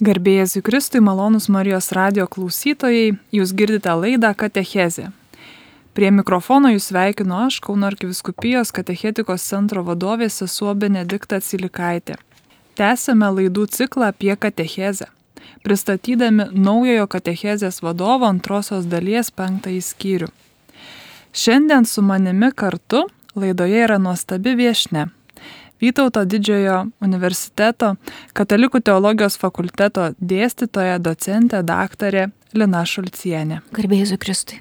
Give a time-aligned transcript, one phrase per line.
[0.00, 5.10] Garbėjai Kristui, malonus Marijos radio klausytojai, jūs girdite laidą Katechezė.
[5.92, 12.16] Prie mikrofono jūs sveikinu aš, Kauno arkiviskupijos katechetikos centro vadovė sesuo Benedikta Cilikaitė.
[12.80, 15.10] Tęsėme laidų ciklą apie katechezę,
[15.68, 20.32] pristatydami naujojo katechezės vadovo antrosios dalies penktąjį skyrių.
[21.36, 23.04] Šiandien su manimi kartu
[23.36, 25.10] laidoje yra nuostabi viešne
[25.80, 27.94] Vytauto didžiojo universiteto
[28.36, 33.62] katalikų teologijos fakulteto dėstytoja, docentė, daktarė Lina Šulcienė.
[33.72, 34.60] Garbėjai Kristui.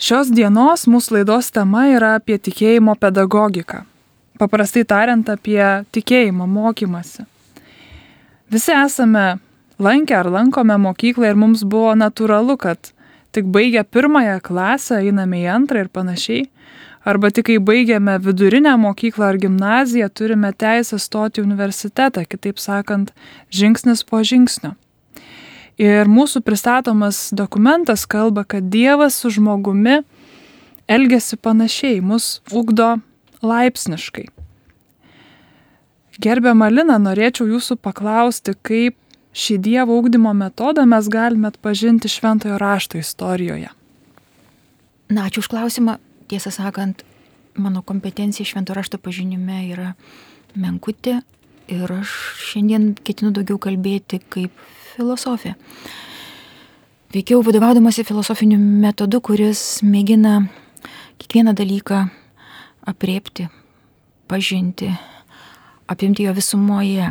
[0.00, 3.82] Šios dienos mūsų laidos tema yra apie tikėjimo pedagogiką.
[4.40, 5.60] Paprastai tariant, apie
[5.92, 7.26] tikėjimo mokymasi.
[8.52, 9.38] Visi esame
[9.80, 12.92] lankę ar lankome mokyklą ir mums buvo natūralu, kad
[13.32, 16.48] tik baigę pirmąją klasę einame į antrą ir panašiai
[17.04, 23.12] arba tik kai baigiame vidurinę mokyklą ar gimnaziją, turime teisę stoti į universitetą, kitaip sakant,
[23.50, 24.74] žingsnis po žingsnio.
[25.80, 30.02] Ir mūsų pristatomas dokumentas kalba, kad Dievas su žmogumi
[30.90, 32.98] elgesi panašiai, mus ugdo
[33.40, 34.26] laipsniškai.
[36.20, 38.98] Gerbiamą Liną, norėčiau jūsų paklausti, kaip
[39.32, 43.70] šį Dievo ugdymo metodą mes galime atpažinti šventojo rašto istorijoje.
[45.08, 45.96] Na, ačiū už klausimą
[46.30, 47.02] tiesą sakant,
[47.58, 49.94] mano kompetencija švento rašto pažinime yra
[50.54, 51.20] menkutė
[51.70, 52.12] ir aš
[52.50, 54.54] šiandien ketinu daugiau kalbėti kaip
[54.94, 55.54] filosofė.
[57.10, 60.44] Veikiau vadovaudamasi filosofiniu metodu, kuris mėgina
[61.18, 62.04] kiekvieną dalyką
[62.86, 63.48] apriepti,
[64.30, 64.92] pažinti,
[65.90, 67.10] apimti jo visumoje.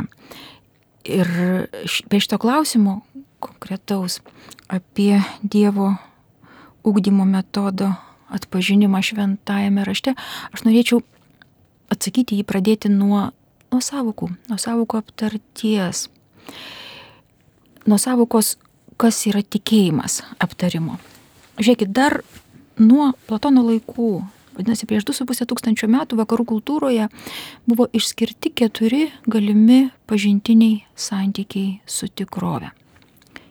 [1.04, 1.28] Ir
[2.08, 3.00] be šito klausimo
[3.40, 4.20] konkretaus
[4.68, 5.94] apie Dievo
[6.84, 7.92] ugdymo metodo
[8.30, 10.14] atpažinimą šventajame rašte,
[10.54, 11.02] aš norėčiau
[11.90, 13.30] atsakyti jį pradėti nuo,
[13.72, 16.08] nuo savokų, nuo savokų aptarties,
[17.90, 18.56] nuo savokos,
[19.00, 20.98] kas yra tikėjimas aptarimo.
[21.60, 22.20] Žiūrėkit, dar
[22.80, 24.10] nuo Platono laikų,
[24.56, 27.08] vadinasi, prieš 2,5 tūkstančio metų vakarų kultūroje
[27.68, 32.70] buvo išskirti keturi galimi pažintiniai santykiai su tikrove.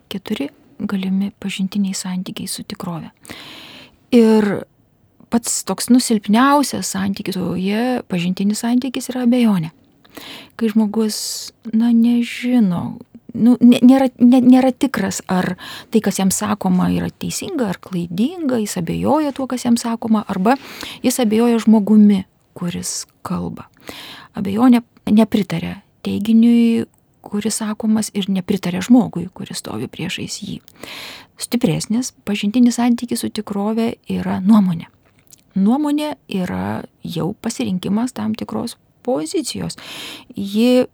[0.10, 3.12] Keturi galimi pažintiniai santykiai su tikrove.
[4.16, 4.48] Ir
[5.30, 9.70] pats toks nusilpniausias santykis, o jie pažintinis santykis yra abejonė.
[10.58, 11.20] Kai žmogus,
[11.70, 12.98] na, nežino,
[13.38, 15.54] nu, nėra, nė, nėra tikras, ar
[15.94, 20.58] tai, kas jam sakoma, yra teisinga ar klaidinga, jis abejoja tuo, kas jam sakoma, arba
[21.06, 22.24] jis abejoja žmogumi,
[22.58, 23.70] kuris kalba.
[24.38, 26.88] Abejonė nepritarė teiginiui,
[27.26, 30.60] kuris sakomas ir nepritarė žmogui, kuris stovi priešais jį.
[31.40, 34.90] Stipresnis pažintinis santykis su tikrove yra nuomonė.
[35.60, 38.76] Nuomonė yra jau pasirinkimas tam tikros
[39.08, 39.80] pozicijos.
[40.36, 40.86] Ji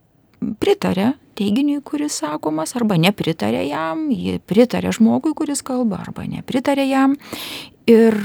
[0.61, 7.17] pritarė teiginiui, kuris sakomas, arba nepritarė jam, ji pritarė žmogui, kuris kalba, arba nepritarė jam.
[7.85, 8.15] Ir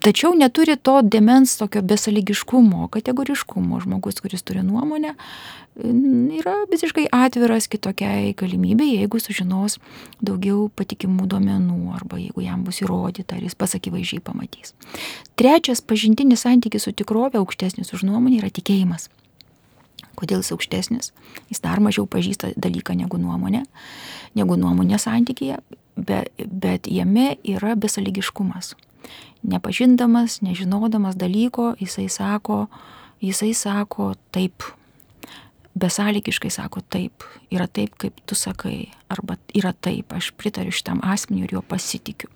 [0.00, 3.82] tačiau neturi to demens tokio besaligiškumo, kategoriškumo.
[3.84, 5.12] Žmogus, kuris turi nuomonę,
[6.40, 9.76] yra visiškai atviras kitokiai galimybei, jeigu sužinos
[10.24, 14.72] daugiau patikimų duomenų arba jeigu jam bus įrodyta, ar jis pasakivaizdžiai pamatys.
[15.36, 19.10] Trečias pažintinis santykis su tikrovė aukštesnis už nuomonę yra tikėjimas.
[20.18, 21.12] Kodėl jis aukštesnis?
[21.50, 23.64] Jis dar mažiau pažįsta dalyką negu nuomonė,
[24.38, 25.60] negu nuomonė santykėje,
[25.96, 28.74] bet, bet jame yra besaligiškumas.
[29.42, 32.66] Nepažindamas, nežinodamas dalyko, jisai sako,
[33.24, 34.66] jisai sako taip,
[35.80, 41.46] besąlygiškai sako taip, yra taip, kaip tu sakai, arba yra taip, aš pritariu šitam asmeniu
[41.46, 42.28] ir juo pasitikiu.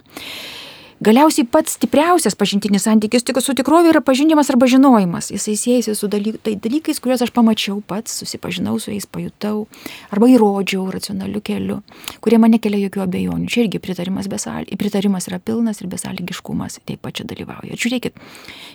[1.03, 5.33] Galiausiai pats stipriausias pažintinis santykis tik su tikrovė yra pažinimas arba žinojimas.
[5.35, 9.67] Jisai siejasi su dalyk, tai dalykais, kuriuos aš pamačiau pats, susipažinau su jais, pajutau
[10.15, 11.81] arba įrodžiau racionaliu keliu,
[12.23, 13.51] kurie man nekelia jokių abejonių.
[13.51, 14.71] Čia irgi pritarimas, besal...
[14.79, 17.75] pritarimas yra pilnas ir besąlygiškumas taip pat čia dalyvauja.
[17.75, 18.23] Žiūrėkit,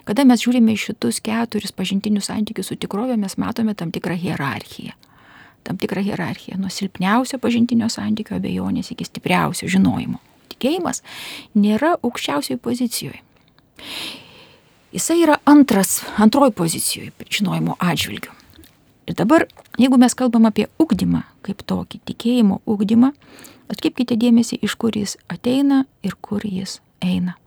[0.09, 4.97] kada mes žiūrime į šitus keturis pažintinius santykius su tikrovė, mes matome tam tikrą hierarchiją
[5.63, 11.03] tam tikrą hierarchiją nuo silpniausio pažintinio santykio abejonės iki stipriausio žinojimo tikėjimas
[11.55, 13.21] nėra aukščiausioj pozicijoje.
[14.93, 18.33] Jisai yra antras, antroji pozicijoje žinojimo atžvilgiu.
[19.09, 19.45] Ir dabar,
[19.77, 23.11] jeigu mes kalbam apie ugdymą kaip tokį, tikėjimo ugdymą,
[23.69, 27.37] atkreipkite dėmesį, iš kur jis ateina ir kur jis eina.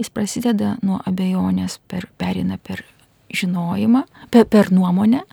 [0.00, 2.84] Jis prasideda nuo abejonės, per, perina per
[3.32, 5.24] žinojimą, per, per nuomonę,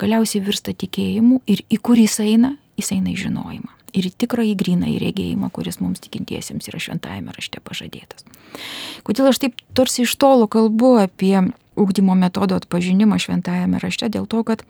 [0.00, 4.54] galiausiai virsta tikėjimu ir į kur jis eina, jis eina į žinojimą ir į tikrąjį
[4.58, 8.24] grinąjį regėjimą, kuris mums tikintiesiems yra šventajame rašte pažadėtas.
[9.06, 11.36] Kodėl aš taip tarsi iš tolo kalbu apie
[11.76, 14.10] ugdymo metodo atpažinimą šventajame rašte?
[14.12, 14.64] Dėl to, kad,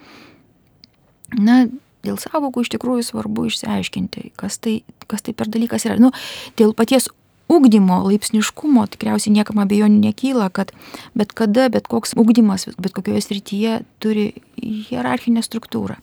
[1.38, 1.64] na,
[2.06, 4.80] dėl savokų iš tikrųjų svarbu išsiaiškinti, kas tai,
[5.10, 5.98] kas tai per dalykas yra.
[6.02, 6.12] Nu,
[6.58, 7.08] dėl paties
[7.52, 10.72] ugdymo laipsniškumo tikriausiai niekam abejonių nekyla, kad
[11.18, 15.98] bet kada, bet koks ugdymas, bet kokioje srityje turi hierarchinę struktūrą.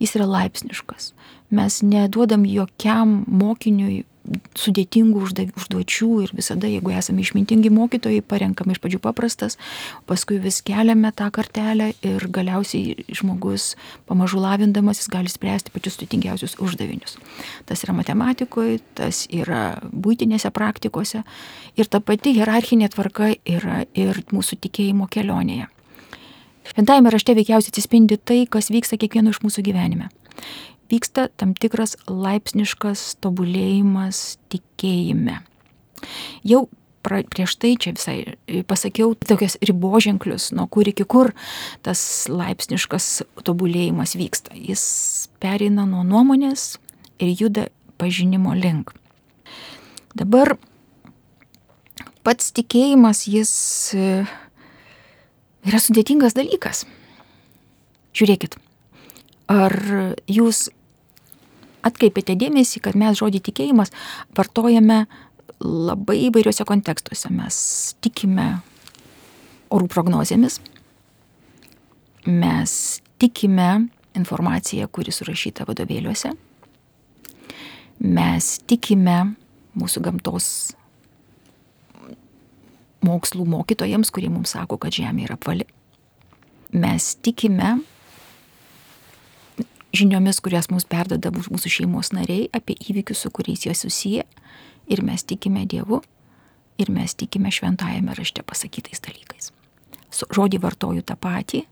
[0.00, 1.12] Jis yra laipsniškas.
[1.50, 4.04] Mes neduodam jokiam mokiniui
[4.58, 9.56] sudėtingų užduočių ir visada, jeigu esame išmintingi mokytojai, parenkame iš pradžių paprastas,
[10.06, 13.74] paskui vis keliame tą kartelę ir galiausiai žmogus
[14.10, 17.16] pamažu lavindamas jis gali spręsti pačius sudėtingiausius uždavinius.
[17.66, 21.24] Tas yra matematikoje, tas yra būtinėse praktikose
[21.80, 25.70] ir ta pati hierarchinė tvarka yra ir mūsų tikėjimo kelionėje.
[26.70, 30.10] Šventajame rašte veikiausiai atsispindi tai, kas vyksta kiekvieno iš mūsų gyvenime
[30.90, 35.40] vyksta tam tikras laipsniškas tobulėjimas tikėjime.
[36.46, 36.66] Jau
[37.02, 38.16] pra, prieš tai čia visai
[38.46, 41.32] e, pasakiau tokias riboženklius, nuo kur iki kur
[41.84, 43.10] tas laipsniškas
[43.46, 44.54] tobulėjimas vyksta.
[44.56, 46.74] Jis perina nuo nuomonės
[47.20, 47.68] ir juda
[48.00, 48.94] pažinimo link.
[50.16, 50.56] Dabar
[52.26, 53.52] pats tikėjimas jis
[53.96, 54.08] e,
[55.68, 56.84] yra sudėtingas dalykas.
[58.16, 58.56] Žiūrėkit,
[59.52, 59.74] ar
[60.26, 60.66] jūs
[61.86, 63.92] atkreipėte dėmesį, kad mes žodį tikėjimas
[64.36, 65.04] vartojame
[65.60, 67.30] labai įvairiuose kontekstuose.
[67.34, 67.60] Mes
[68.04, 68.48] tikime
[69.70, 70.58] orų prognozėmis,
[72.26, 72.72] mes
[73.20, 73.70] tikime
[74.18, 76.32] informaciją, kuri surašyta vadovėliuose,
[78.00, 79.18] mes tikime
[79.78, 80.48] mūsų gamtos
[83.06, 85.66] mokslų mokytojams, kurie mums sako, kad Žemė yra apvali.
[86.76, 87.78] Mes tikime
[89.96, 94.24] žiniomis, kurias mums perdada mūsų šeimos nariai apie įvykius, su kuriais jie susiję.
[94.90, 96.00] Ir mes tikime Dievu,
[96.80, 99.52] ir mes tikime šventajame rašte pasakytais dalykais.
[100.10, 101.64] Žodį vartoju tą patį,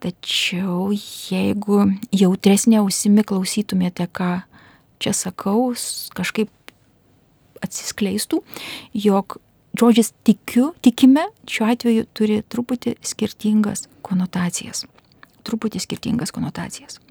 [0.00, 1.82] tačiau jeigu
[2.14, 4.30] jautresnė ausimi klausytumėte, ką
[5.02, 5.74] čia sakau,
[6.16, 6.48] kažkaip
[7.64, 8.40] atsiskleistų,
[8.94, 9.38] jog
[9.78, 14.86] žodžis tikiu, tikime, šiuo atveju turi truputį skirtingas konotacijas.
[15.46, 17.02] Truputį skirtingas konotacijas.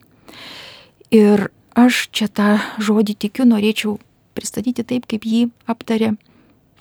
[1.14, 3.98] Ir aš čia tą žodį tikiu norėčiau
[4.38, 6.16] pristatyti taip, kaip jį aptarė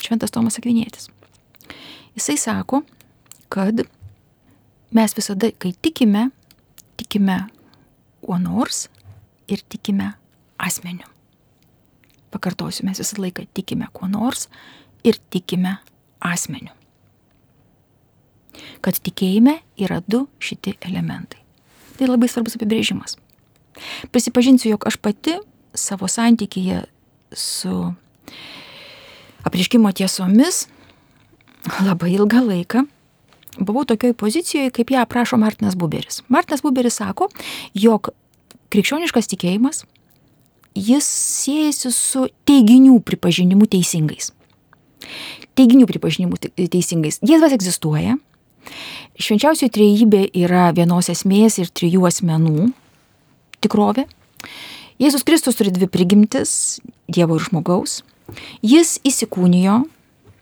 [0.01, 1.09] Šventas Tomas Akvinėtis.
[2.17, 2.83] Jisai sako,
[3.49, 3.85] kad
[4.93, 6.29] mes visada, kai tikime,
[6.97, 7.45] tikime
[8.21, 8.87] kuo nors
[9.47, 10.13] ir tikime
[10.57, 11.07] asmeniu.
[12.33, 14.47] Pakartosiu, mes visą laiką tikime kuo nors
[15.07, 15.77] ir tikime
[16.19, 16.73] asmeniu.
[18.81, 21.39] Kad tikėjime yra du šitie elementai.
[21.97, 23.17] Tai labai svarbus apibrėžimas.
[24.11, 25.37] Prisipažinsiu, jog aš pati
[25.77, 26.83] savo santykyje
[27.31, 27.93] su
[29.47, 30.67] apriškimo tiesomis
[31.83, 32.85] labai ilgą laiką
[33.59, 36.21] buvau tokioj pozicijoje, kaip ją aprašo Martinas Buberis.
[36.27, 37.29] Martinas Buberis sako,
[37.73, 38.09] jog
[38.73, 39.83] krikščioniškas tikėjimas,
[40.77, 44.31] jis siejasi su teiginių pripažinimu teisingais.
[45.57, 46.37] Teiginių pripažinimu
[46.69, 47.19] teisingais.
[47.25, 48.17] Dievas egzistuoja.
[49.17, 52.67] Švenčiausioji trejybė yra vienos esmės ir trijų asmenų
[53.63, 54.07] tikrovė.
[54.97, 56.79] Jėzus Kristus turi dvi prigimtis-
[57.13, 58.01] Dievo ir žmogaus.
[58.61, 59.85] Jis įsikūnijo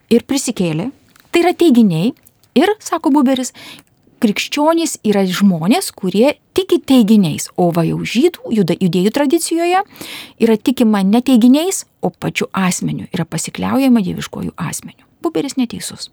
[0.09, 0.91] ir prisikėlė.
[1.31, 2.13] Tai yra teiginiai.
[2.55, 3.51] Ir, sako Buberis,
[4.23, 9.81] krikščionys yra žmonės, kurie tiki teiginiais, o va jau žydų, judėjų tradicijoje
[10.39, 15.03] yra tikima ne teiginiais, o pačiu asmeniu, yra pasikliaujama dieviškojų asmeniu.
[15.21, 16.09] Buberis neteisus.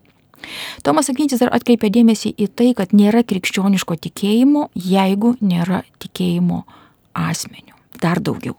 [0.83, 6.65] Tomas Akvintis dar atkreipia dėmesį į tai, kad nėra krikščioniško tikėjimo, jeigu nėra tikėjimo
[7.15, 7.77] asmeniu.
[8.03, 8.57] Dar daugiau.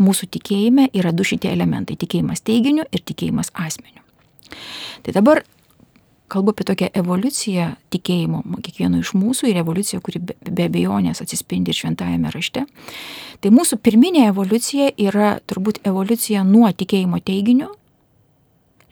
[0.00, 4.02] Mūsų tikėjime yra du šitie elementai- tikėjimas teiginiu ir tikėjimas asmeniu.
[5.02, 5.42] Tai dabar
[6.28, 11.70] kalbu apie tokią evoliuciją tikėjimo kiekvieno iš mūsų ir evoliuciją, kuri be, be abejonės atsispindi
[11.70, 12.66] ir šventajame rašte.
[13.40, 17.70] Tai mūsų pirminė evoliucija yra turbūt evoliucija nuo tikėjimo teiginiu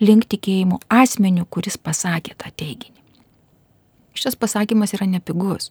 [0.01, 2.95] link tikėjimo asmeniu, kuris pasakė tą teiginį.
[4.15, 5.71] Šitas pasakymas yra nepigus.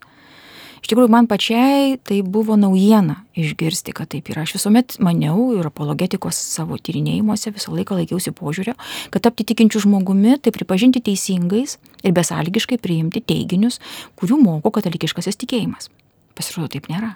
[0.83, 4.43] Iš tikrųjų, man pačiai tai buvo naujiena išgirsti, kad taip yra.
[4.43, 8.75] Aš visuomet maniau ir apologetikos savo tyrinėjimuose visą laiką laikiausi požiūrio,
[9.15, 13.79] kad tapti tikinčių žmogumi, tai pripažinti teisingais ir besąlygiškai priimti teiginius,
[14.19, 15.87] kurių moko katalikiškasis tikėjimas.
[16.35, 17.15] Pasirodo, taip nėra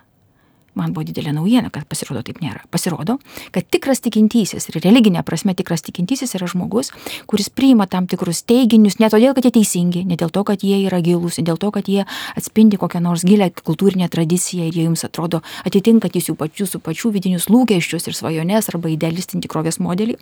[0.77, 2.63] man buvo didelė naujiena, kad pasirodo taip nėra.
[2.73, 3.17] Pasirodo,
[3.55, 6.91] kad tikras tikintysis ir religinė prasme tikras tikintysis yra žmogus,
[7.29, 10.79] kuris priima tam tikrus teiginius ne todėl, kad jie teisingi, ne dėl to, kad jie
[10.85, 12.05] yra gilūs, ne dėl to, kad jie
[12.37, 17.13] atspindi kokią nors gilę kultūrinę tradiciją ir jie jums atrodo atitinkantis jų pačių su pačių
[17.17, 20.17] vidinius lūkesčius ir svajones arba idealistinį tikrovės modelį.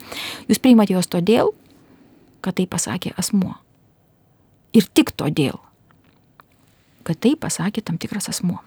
[0.49, 1.53] Jūs priimate juos todėl,
[2.45, 3.55] kad tai pasakė asmuo.
[4.75, 5.57] Ir tik todėl,
[7.07, 8.59] kad tai pasakė tam tikras asmuo.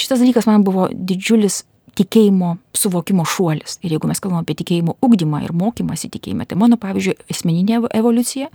[0.00, 1.64] Šitas dalykas man buvo didžiulis
[1.96, 3.78] tikėjimo suvokimo šuolis.
[3.84, 8.50] Ir jeigu mes kalbame apie tikėjimo ugdymą ir mokymąsi tikėjime, tai mano, pavyzdžiui, asmeninė evoliucija.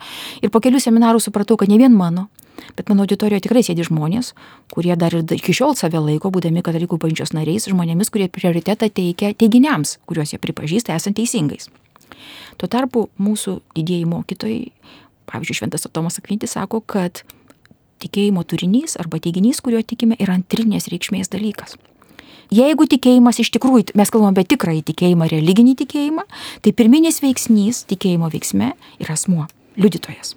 [0.45, 2.27] Ir po kelių seminarų supratau, kad ne vien mano,
[2.77, 4.33] bet mano auditorijoje tikrai sėdi žmonės,
[4.73, 9.33] kurie dar ir iki šiol save laiko, būdami katalikų bažnyčios nariais, žmonėmis, kurie prioritetą teikia
[9.33, 11.71] teiginiams, kuriuos jie pripažįsta esant teisingais.
[12.61, 14.65] Tuo tarpu mūsų didieji mokytojai,
[15.31, 17.23] pavyzdžiui, Šventas Tomas Akvintis sako, kad
[18.01, 21.77] tikėjimo turinys arba teiginys, kuriuo tikime, yra antrinės reikšmės dalykas.
[22.51, 26.25] Jeigu tikėjimas iš tikrųjų, mes kalbame apie tikrąjį tikėjimą, religinį tikėjimą,
[26.65, 29.45] tai pirminis veiksnys tikėjimo veiksme yra asmuo,
[29.79, 30.35] liudytojas.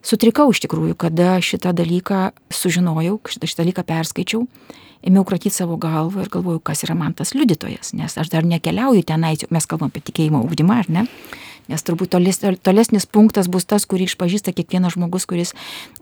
[0.00, 4.46] Sutrikau iš tikrųjų, kada šitą dalyką sužinojau, šitą, šitą dalyką perskaičiau,
[5.04, 9.04] ėmiau kratyti savo galvą ir galvojau, kas yra man tas liudytojas, nes aš dar nekeliauju
[9.12, 11.04] tenai, mes kalbam apie tikėjimo ugdymą, ar ne?
[11.68, 15.52] Nes turbūt toles, tolesnis punktas bus tas, kurį išpažįsta kiekvienas žmogus, kuris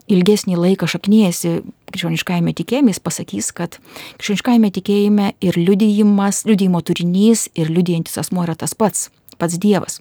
[0.07, 1.57] ilgesnį laiką šaknyjasi
[1.91, 3.75] krikščioniškajame tikėjime, jis pasakys, kad
[4.15, 9.99] krikščioniškajame tikėjime ir liudijimas, liudijimo turinys ir liudijantis asmo yra tas pats, pats Dievas.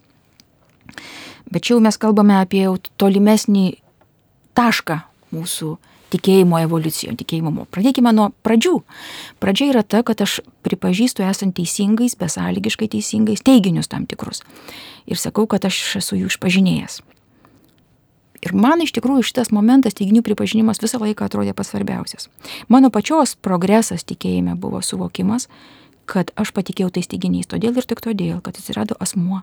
[1.50, 2.64] Bet čia jau mes kalbame apie
[2.98, 3.66] tolimesnį
[4.56, 5.00] tašką
[5.34, 5.74] mūsų
[6.16, 7.66] tikėjimo evoliucijoje, tikėjimo.
[7.72, 8.80] Pradėkime nuo pradžių.
[9.42, 14.42] Pradžia yra ta, kad aš pripažįstu esant teisingais, besąlygiškai teisingais teiginius tam tikrus.
[15.06, 17.02] Ir sakau, kad aš esu jų išpažinėjęs.
[18.46, 22.28] Ir man iš tikrųjų šitas momentas teiginių pripažinimas visą laiką atrodė pats svarbiausias.
[22.68, 25.48] Mano pačios progresas tikėjime buvo suvokimas,
[26.06, 29.42] kad aš patikėjau tais teiginiais, todėl ir tik todėl, kad atsirado asmuo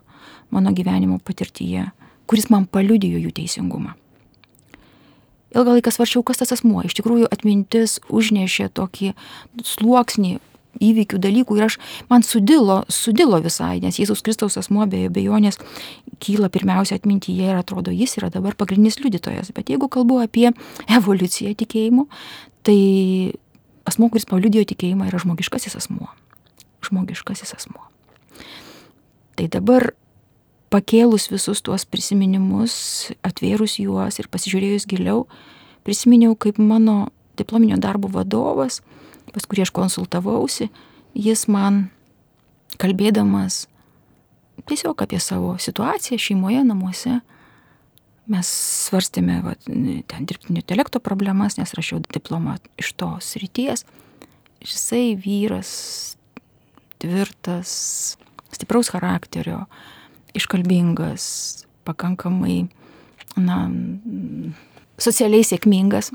[0.54, 1.90] mano gyvenimo patirtyje,
[2.30, 3.98] kuris man paliudijo jų teisingumą
[5.54, 6.84] ilgą laiką svarčiau, kas tas asmuo.
[6.86, 9.14] Iš tikrųjų, atmintis užnešė tokį
[9.64, 10.40] sluoksnį
[10.82, 11.78] įvykių dalykų ir aš,
[12.10, 15.60] man sudilo, sudilo visai, nes Jėzus Kristaus asmuo be abejonės
[16.24, 19.54] kyla pirmiausia atmintyje ir atrodo, jis yra dabar pagrindinis liudytojas.
[19.54, 20.50] Bet jeigu kalbu apie
[20.90, 22.08] evoliuciją tikėjimo,
[22.66, 22.78] tai
[23.90, 26.10] asmuo, kuris paliudijo tikėjimą, yra žmogiškasis asmuo.
[26.84, 27.86] Žmogiškasis asmuo.
[29.38, 29.92] Tai dabar
[30.74, 32.76] pakėlus visus tuos prisiminimus,
[33.26, 35.28] atvėrus juos ir pasižiūrėjus giliau,
[35.86, 38.82] prisiminiau, kaip mano diplominio darbo vadovas,
[39.34, 40.70] pas kurį aš konsultavausi,
[41.14, 41.86] jis man
[42.82, 43.68] kalbėdamas
[44.70, 47.20] tiesiog apie savo situaciją šeimoje, namuose,
[48.32, 48.50] mes
[48.88, 53.84] svarstėme va, ten dirbtinio intelekto problemas, nes rašiau diplomą iš tos ryties.
[54.64, 55.74] Jisai vyras,
[57.04, 57.74] tvirtas,
[58.56, 59.66] stipraus charakterio,
[60.38, 61.26] iškalbingas,
[61.88, 62.64] pakankamai,
[63.38, 63.58] na,
[65.02, 66.12] socialiai sėkmingas,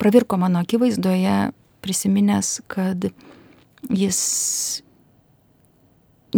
[0.00, 1.52] pravirko mano akivaizdoje,
[1.82, 3.08] prisiminęs, kad
[3.90, 4.18] jis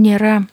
[0.01, 0.45] nėra,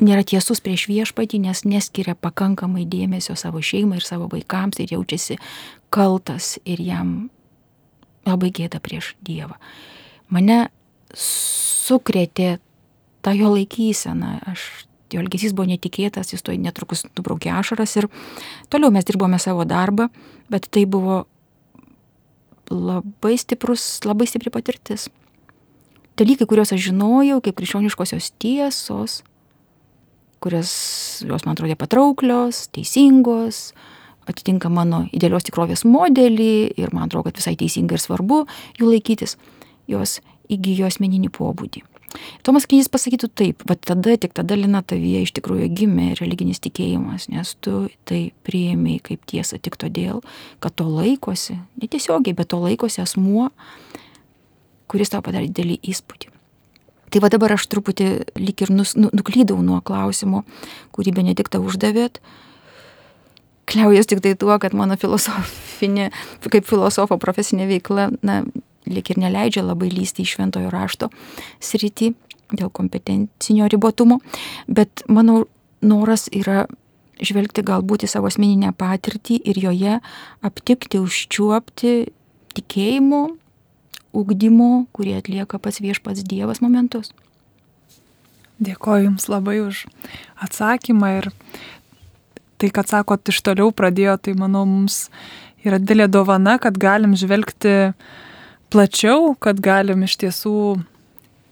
[0.00, 5.38] nėra tiesus prieš viešpatį, nes neskiria pakankamai dėmesio savo šeimai ir savo vaikams ir jaučiasi
[5.92, 7.30] kaltas ir jam
[8.28, 9.56] labai gėda prieš Dievą.
[10.30, 10.68] Mane
[11.16, 12.58] sukrėtė
[13.24, 18.08] ta jo laikysena, aš jo elgesys buvo netikėtas, jis to netrukus nubraukė ašaras ir
[18.72, 20.08] toliau mes dirbome savo darbą,
[20.52, 21.24] bet tai buvo
[22.70, 25.08] labai stiprus, labai stipri patirtis.
[26.20, 29.20] Dalykai, kuriuos aš žinojau, kaip krikščioniškosios tiesos,
[30.40, 30.72] kurios
[31.26, 33.70] jos man atrodė patrauklios, teisingos,
[34.30, 38.44] atitinka mano idealios tikrovės modelį ir man atrodo, kad visai teisinga ir svarbu
[38.78, 39.36] jų laikytis,
[39.90, 41.89] jos įgyjo asmeninį pobūdį.
[42.46, 47.28] Tomas Knyžis pasakytų taip, bet tada, tik tada Lina tavyje iš tikrųjų gimė religinis tikėjimas,
[47.30, 50.24] nes tu tai priėmėjai kaip tiesą tik todėl,
[50.62, 53.50] kad to laikosi, netiesiogiai, bet to laikosi asmuo,
[54.90, 56.34] kuris tau padarė didelį įspūdį.
[57.10, 60.44] Tai va dabar aš truputį lik ir nus, nu, nuklydau nuo klausimo,
[60.94, 62.20] kurį Benediktą uždavėt.
[63.70, 66.10] Kliaujas tik tai tuo, kad mano filosofinė,
[66.46, 68.42] kaip filosofo profesinė veikla, na,
[68.88, 71.10] lik ir neleidžia labai lysti į šventojo rašto
[71.60, 72.14] sritį
[72.50, 74.18] dėl kompetencinio ribotumo,
[74.66, 75.44] bet mano
[75.80, 76.64] noras yra
[77.20, 79.98] žvelgti galbūt į savo asmeninę patirtį ir joje
[80.46, 81.92] aptikti, užčiuopti
[82.56, 83.22] tikėjimo,
[84.16, 87.12] ugdymo, kurį atlieka pats viešpats Dievas momentus.
[88.60, 89.86] Dėkoju Jums labai už
[90.42, 91.30] atsakymą ir
[92.60, 95.06] tai, kad sakot, iš toliau pradėjo, tai manau mums
[95.64, 97.92] yra didelė dovana, kad galim žvelgti
[98.70, 100.54] plačiau, kad galim iš tiesų,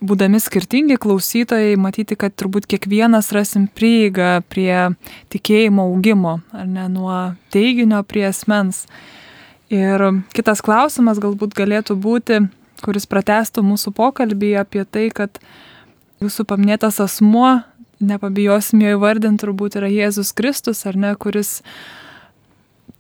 [0.05, 4.95] būdami skirtingi klausytojai, matyti, kad turbūt kiekvienas rasim prieigą prie
[5.33, 7.17] tikėjimo augimo, ar ne nuo
[7.55, 8.85] teiginio prie asmens.
[9.75, 10.01] Ir
[10.33, 12.41] kitas klausimas galbūt galėtų būti,
[12.85, 15.43] kuris pratestų mūsų pokalbį apie tai, kad
[16.23, 17.59] jūsų paminėtas asmuo,
[17.99, 21.59] nepabijosim jo įvardinti, turbūt yra Jėzus Kristus, ar ne, kuris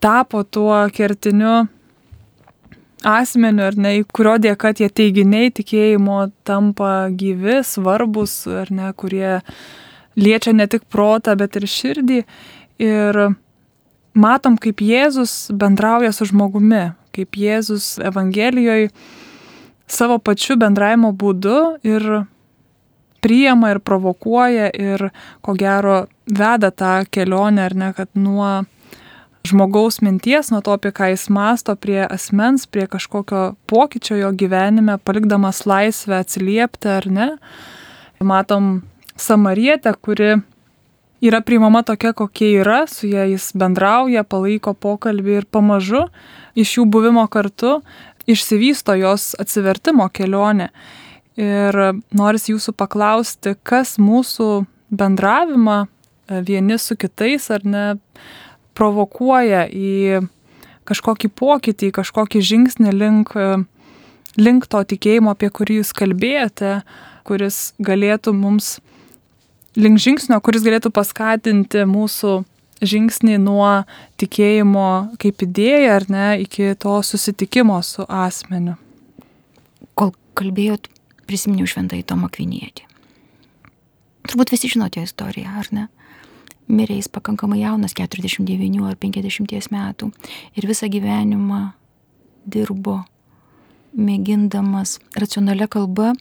[0.02, 1.68] tapo tuo kertiniu
[3.06, 9.38] asmeniu, ar ne, kurio dėka tie teiginiai tikėjimo tampa gyvi, svarbus, ar ne, kurie
[10.18, 12.22] liečia ne tik protą, bet ir širdį.
[12.82, 13.20] Ir
[14.18, 18.90] matom, kaip Jėzus bendrauja su žmogumi, kaip Jėzus Evangelijoje
[19.88, 22.04] savo pačiu bendravimo būdu ir
[23.24, 25.08] priema ir provokuoja ir
[25.42, 28.62] ko gero veda tą kelionę, ar ne, kad nuo
[29.48, 34.98] žmogaus minties, nuo to, apie ką jis masto, prie asmens, prie kažkokio pokyčio jo gyvenime,
[35.00, 37.28] palikdamas laisvę atsiliepti ar ne.
[38.20, 38.82] Matom
[39.18, 40.36] Samarietę, kuri
[41.20, 46.04] yra priimama tokia, kokia yra, su ja jis bendrauja, palaiko pokalbį ir pamažu
[46.58, 47.80] iš jų buvimo kartu
[48.28, 50.68] išsivysto jos atsivertimo kelionė.
[51.38, 51.76] Ir
[52.18, 57.84] noris jūsų paklausti, kas mūsų bendravimą e, vieni su kitais ar ne
[58.78, 60.22] provokuoja į
[60.88, 63.34] kažkokį pokytį, į kažkokį žingsnį link,
[64.38, 66.78] link to tikėjimo, apie kurį jūs kalbėjote,
[67.28, 68.78] kuris galėtų mums,
[69.76, 72.38] link žingsnio, kuris galėtų paskatinti mūsų
[72.78, 73.82] žingsnį nuo
[74.20, 78.78] tikėjimo kaip idėja ar ne iki to susitikimo su asmeniu.
[79.98, 80.86] Kol kalbėjot,
[81.26, 82.86] prisiminiau šventai Tomą Kvinietį.
[84.28, 85.88] Turbūt visi žinote istoriją, ar ne?
[86.68, 90.10] Mirė jis pakankamai jaunas, 49 ar 50 metų,
[90.56, 91.62] ir visą gyvenimą
[92.48, 93.02] dirbo,
[93.96, 96.12] mėgindamas racionalia kalba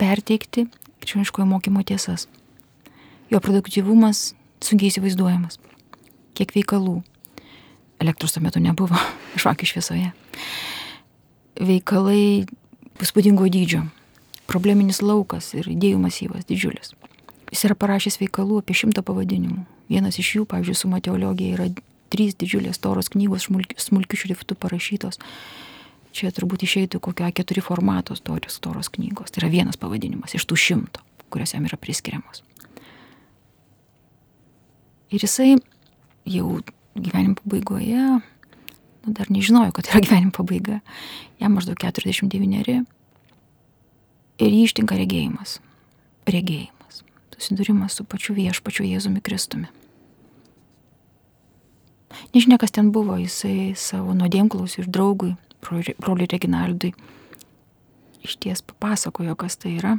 [0.00, 0.66] perteikti
[1.00, 2.28] krikščioniškojo mokymo tiesas.
[3.30, 5.58] Jo produktyvumas sunkiai įsivaizduojamas.
[6.36, 7.00] Kiek veikalų.
[8.00, 8.98] Elektros tuo metu nebuvo,
[9.40, 10.12] žvakių šviesoje.
[11.60, 12.46] Veikalai
[13.00, 13.84] įspūdingo dydžio.
[14.50, 16.96] Probleminis laukas ir idėjų masyvas didžiulis.
[17.50, 19.64] Jis yra parašęs veikalų apie šimtą pavadinimų.
[19.90, 21.66] Vienas iš jų, pavyzdžiui, su mateologija yra
[22.10, 25.18] trys didžiulės toros knygos smulkių šriftų parašytos.
[26.14, 29.34] Čia turbūt išeitų kokio A4 formatos toros, toros knygos.
[29.34, 32.42] Tai yra vienas pavadinimas iš tų šimto, kurios jam yra priskiriamos.
[35.10, 35.56] Ir jisai
[36.30, 36.58] jau
[36.94, 38.02] gyvenimo pabaigoje,
[39.02, 40.82] nu, dar nežinojo, kad yra gyvenimo pabaiga,
[41.42, 42.82] jam maždaug 49
[44.40, 45.58] ir jį ištinka regėjimas.
[46.30, 46.79] Regėjimas
[47.40, 49.70] susidūrimas su pačiu viešpačiu Jėzumi Kristumi.
[52.34, 56.92] Nežinia, kas ten buvo, jisai savo nuodėmklaus ir draugui, broliui Reginaldui,
[58.26, 59.96] iš ties papasakojo, kas tai yra.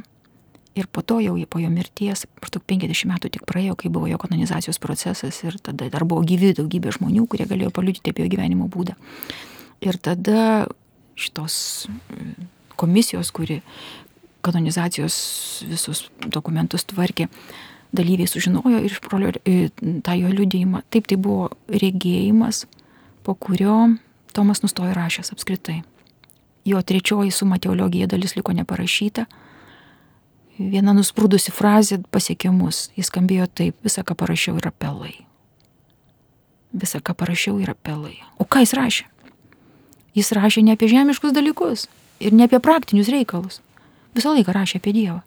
[0.78, 4.16] Ir po to jau po jo mirties, maždaug 50 metų tik praėjo, kai buvo jo
[4.20, 8.70] kanonizacijos procesas ir tada dar buvo gyvi daugybė žmonių, kurie galėjo paliudyti apie jo gyvenimo
[8.72, 8.96] būdą.
[9.84, 10.64] Ir tada
[11.18, 11.88] šitos
[12.80, 13.60] komisijos, kuri
[14.42, 15.16] kanonizacijos
[15.68, 17.28] visus dokumentus tvarkė,
[17.92, 20.82] dalyviai sužinojo ir iš brolio e, tą jo liudėjimą.
[20.92, 22.66] Taip tai buvo regėjimas,
[23.22, 23.96] po kurio
[24.32, 25.82] Tomas nustojo rašęs apskritai.
[26.64, 29.26] Jo trečioji suma teologija dalis liko neparašyta.
[30.56, 32.86] Viena nusprūdusi frazė pasiekė mus.
[32.96, 35.12] Jis skambėjo taip, visa, ką parašiau, yra pelai.
[36.72, 38.14] Visa, ką parašiau, yra pelai.
[38.40, 39.04] O ką jis rašė?
[40.16, 41.90] Jis rašė ne apie žemiškus dalykus
[42.24, 43.60] ir ne apie praktinius reikalus
[44.16, 45.20] visą laiką rašė apie Dievą.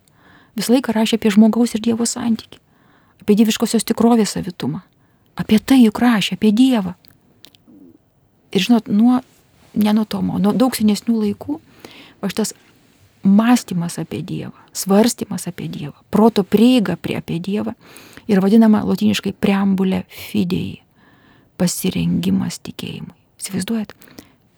[0.55, 2.59] Visą laiką rašė apie žmogaus ir Dievo santyki.
[3.21, 4.83] Apie dieviškosios tikrovės savitumą.
[5.35, 6.95] Apie tai juk rašė, apie Dievą.
[8.55, 9.19] Ir žinot, nuo,
[9.75, 11.57] ne nuo Tomo, nuo daug senesnių laikų,
[12.21, 12.53] va šitas
[13.25, 17.73] mąstymas apie Dievą, svarstymas apie Dievą, proto prieiga prie apie Dievą
[18.31, 20.81] ir vadinama latiniškai preambulė fidėjai-
[21.59, 23.17] pasirengimas tikėjimui.
[23.41, 23.93] Įsivaizduojat?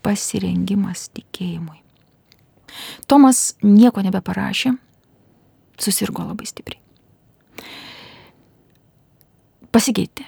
[0.04, 1.87] Pasirengimas tikėjimui.
[3.08, 4.74] Tomas nieko nebeparašė,
[5.80, 6.82] susirgo labai stipriai.
[9.72, 10.26] Pasikeitė.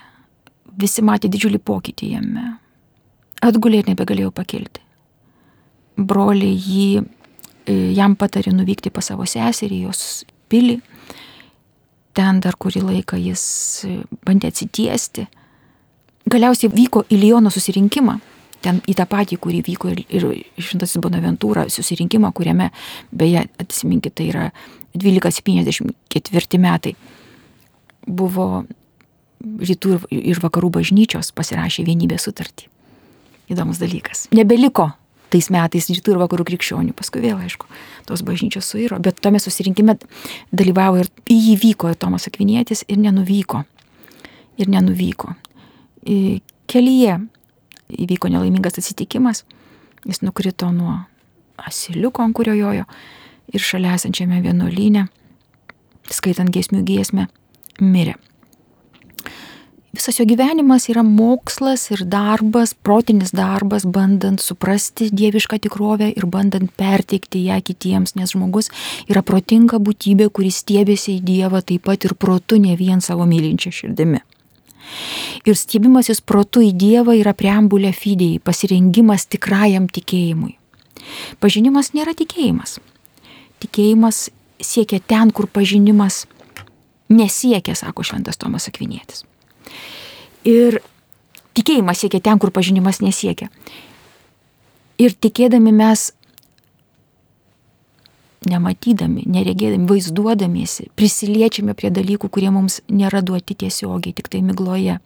[0.80, 2.46] Visi matė didžiulį pokytį jame.
[3.44, 4.84] Atgulė ir nebegalėjo pakilti.
[6.00, 7.02] Broliai jį,
[7.66, 10.80] e, jam patarė nuvykti pas savo seserį, jos pilį.
[12.16, 13.44] Ten dar kurį laiką jis
[13.88, 15.28] e, bandė atsitiesti.
[16.30, 18.20] Galiausiai vyko į Liono susirinkimą
[18.66, 20.28] ten į tą patį, kurį vyko ir, ir
[20.60, 22.70] Šventasis Bonaventūra susirinkimą, kuriame,
[23.12, 24.50] beje, atsiminkit, tai yra
[24.98, 26.96] 1274 metai,
[28.08, 28.50] buvo
[29.40, 32.68] rytų ir, ir vakarų bažnyčios pasirašė vienybės sutartį.
[33.50, 34.28] Įdomus dalykas.
[34.36, 34.92] Nebeliko
[35.34, 37.68] tais metais rytų ir vakarų krikščionių, paskui vėl, aišku,
[38.10, 39.96] tos bažnyčios suiro, bet tome susirinkime
[40.50, 43.64] dalyvavo ir į jį vyko Tomas Akvinėtis ir nenuvyko.
[44.60, 45.36] Ir nenuvyko.
[46.70, 47.20] Kelyje
[47.90, 49.44] įvyko nelaimingas atsitikimas,
[50.06, 51.00] jis nukrito nuo
[51.58, 52.88] asiliuko, ant kurio jojo
[53.54, 55.08] ir šalia esančiame vienuolyne,
[56.14, 57.28] skaitant giesmių giesmę,
[57.82, 58.16] mirė.
[59.90, 66.70] Visas jo gyvenimas yra mokslas ir darbas, protinis darbas, bandant suprasti dievišką tikrovę ir bandant
[66.78, 68.70] perteikti ją kitiems, nes žmogus
[69.10, 73.74] yra protinga būtybė, kuris stiebėsi į Dievą taip pat ir protu, ne vien savo mylinčia
[73.74, 74.22] širdimi.
[75.48, 80.56] Ir stiebimasis protu į Dievą yra preambulė fidėjai, pasirengimas tikrajam tikėjimui.
[81.40, 82.78] Pažinimas nėra tikėjimas.
[83.64, 84.28] Tikėjimas
[84.62, 86.26] siekia ten, kur pažinimas
[87.10, 89.26] nesiekia, sako šventas Tomas Akvinėtis.
[90.48, 90.80] Ir
[91.58, 93.50] tikėjimas siekia ten, kur pažinimas nesiekia.
[95.00, 96.10] Ir tikėdami mes,
[98.60, 105.00] nematydami, neregėdami, vaizduodamiesi, prisiliečiame prie dalykų, kurie mums nėra duoti tiesiogiai, tik tai migloje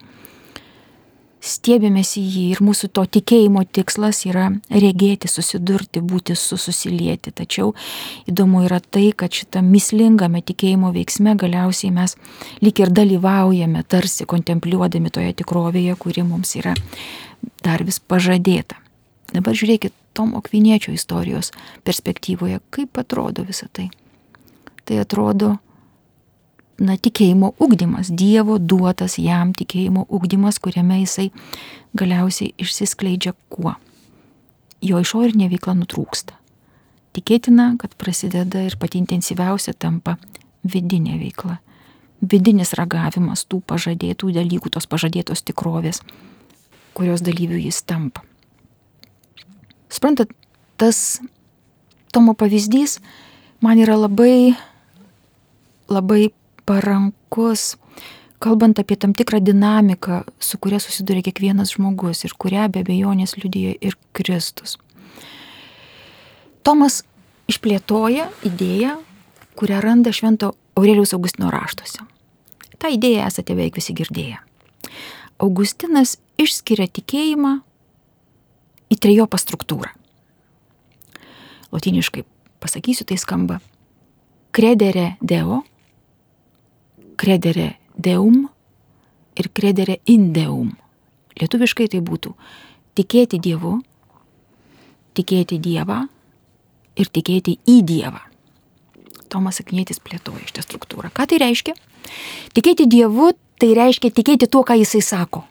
[1.44, 7.34] stebėmės į jį ir mūsų to tikėjimo tikslas yra regėti, susidurti, būti su susilieti.
[7.36, 7.74] Tačiau
[8.32, 12.16] įdomu yra tai, kad šitą mislingame tikėjimo veiksme galiausiai mes
[12.64, 16.78] lik ir dalyvaujame, tarsi kontempliuodami toje tikrovėje, kuri mums yra
[17.64, 18.80] dar vis pažadėta.
[19.34, 21.52] Dabar žiūrėkit Tomo Kviniečio istorijos
[21.84, 23.90] perspektyvoje, kaip atrodo visa tai.
[24.86, 25.56] Tai atrodo
[26.80, 31.30] na, tikėjimo ugdymas, Dievo duotas jam tikėjimo ugdymas, kuriame jisai
[31.98, 33.76] galiausiai išsiskleidžia kuo.
[34.84, 36.36] Jo išorinė veikla nutrūksta.
[37.14, 40.18] Tikėtina, kad prasideda ir pati intensyviausia tampa
[40.66, 41.60] vidinė veikla.
[42.24, 46.02] Vidinis ragavimas tų pažadėtų dalykų, tos pažadėtos tikrovės,
[46.98, 48.24] kurios dalyvių jis tampa.
[49.94, 50.32] Suprantat,
[50.78, 51.22] tas
[52.14, 53.00] Tomo pavyzdys
[53.62, 54.54] man yra labai,
[55.90, 56.28] labai
[56.66, 57.76] parankus,
[58.44, 63.74] kalbant apie tam tikrą dinamiką, su kuria susiduria kiekvienas žmogus ir kurią be abejonės liudyja
[63.82, 64.78] ir Kristus.
[66.64, 67.02] Tomas
[67.50, 69.00] išplėtoja idėją,
[69.58, 72.06] kurią randa Švento Aureliaus Augustino raštuose.
[72.78, 74.38] Ta idėja esate beveik visi girdėję.
[75.42, 77.60] Augustinas išskiria tikėjimą
[78.94, 79.92] į trejopą struktūrą.
[81.74, 82.24] Latiniškai
[82.62, 83.60] pasakysiu, tai skamba
[84.54, 85.64] credere deo,
[87.18, 88.44] credere deum
[89.36, 90.76] ir credere in deum.
[91.40, 92.36] Lietuviškai tai būtų
[92.94, 93.80] tikėti Dievu,
[95.18, 96.04] tikėti Dievą
[96.94, 98.22] ir tikėti į Dievą.
[99.34, 101.10] Tomas Aknėtis plėtoja šitą struktūrą.
[101.10, 101.74] Ką tai reiškia?
[102.54, 105.42] Tikėti Dievu tai reiškia tikėti tuo, ką Jisai sako.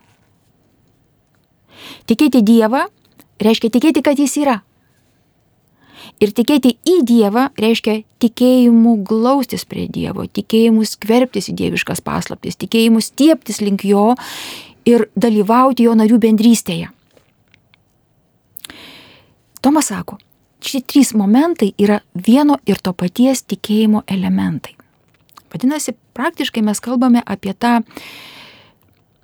[2.07, 2.87] Tikėti Dievą
[3.41, 4.61] reiškia tikėti, kad Jis yra.
[6.23, 13.03] Ir tikėti į Dievą reiškia tikėjimu glaustis prie Dievo, tikėjimu skverbtis į dieviškas paslaptis, tikėjimu
[13.03, 14.13] stieptis link Jo
[14.87, 16.91] ir dalyvauti Jo narių bendrystėje.
[19.63, 20.19] Tomas sako,
[20.63, 24.75] šie trys momentai yra vieno ir to paties tikėjimo elementai.
[25.53, 27.81] Vadinasi, praktiškai mes kalbame apie tą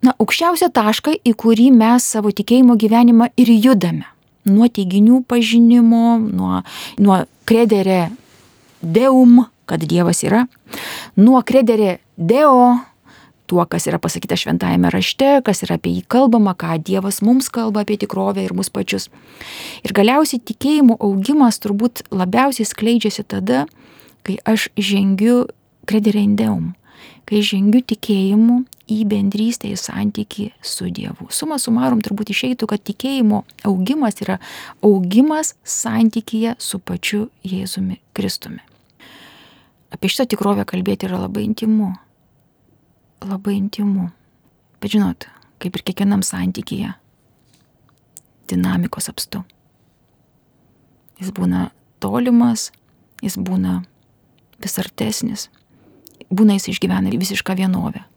[0.05, 4.07] na, aukščiausią tašką, į kurį mes savo tikėjimo gyvenimą ir judame
[4.49, 6.63] nuo teiginių pažinimo, nuo,
[7.03, 8.09] nuo krederė
[8.83, 10.47] deum, kad Dievas yra,
[11.19, 12.79] nuo krederė deo,
[13.49, 17.85] tuo, kas yra pasakyta šventajame rašte, kas yra apie jį kalbama, ką Dievas mums kalba
[17.85, 19.09] apie tikrovę ir mus pačius.
[19.85, 23.67] Ir galiausiai tikėjimo augimas turbūt labiausiai skleidžiasi tada,
[24.25, 25.47] kai aš žengiu
[25.89, 26.75] krederė indeum,
[27.29, 31.29] kai žengiu tikėjimu į bendrystę, į santyki su Dievu.
[31.35, 34.39] Suma sumarum turbūt išeitų, kad tikėjimo augimas yra
[34.85, 38.63] augimas santykyje su pačiu Jėzumi Kristumi.
[39.93, 41.93] Apie šitą tikrovę kalbėti yra labai intimu.
[43.25, 44.09] Labai intimu.
[44.83, 45.29] Bet žinot,
[45.61, 46.93] kaip ir kiekvienam santykyje,
[48.49, 49.43] dinamikos apstu.
[51.19, 51.69] Jis būna
[52.01, 52.69] tolimas,
[53.25, 53.81] jis būna
[54.63, 55.49] vis artesnis,
[56.31, 58.08] būna jis išgyvena visišką vienovę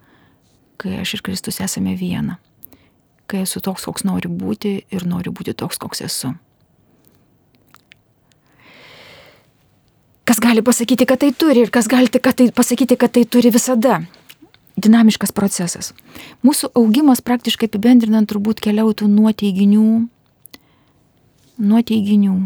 [0.82, 2.39] kai aš ir Kristus esame viena,
[3.30, 6.34] kai esu toks, koks noriu būti ir noriu būti toks, koks esu.
[10.26, 13.52] Kas gali pasakyti, kad tai turi ir kas gali kad tai pasakyti, kad tai turi
[13.54, 14.02] visada.
[14.82, 15.91] Dinamiškas procesas.
[16.48, 19.84] Mūsų augimas praktiškai apibendrinant turbūt keliautų nuo teiginių,
[21.60, 22.38] nuo teiginių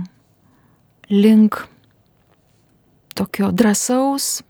[1.13, 1.61] link
[3.15, 4.41] tokio drąsaus,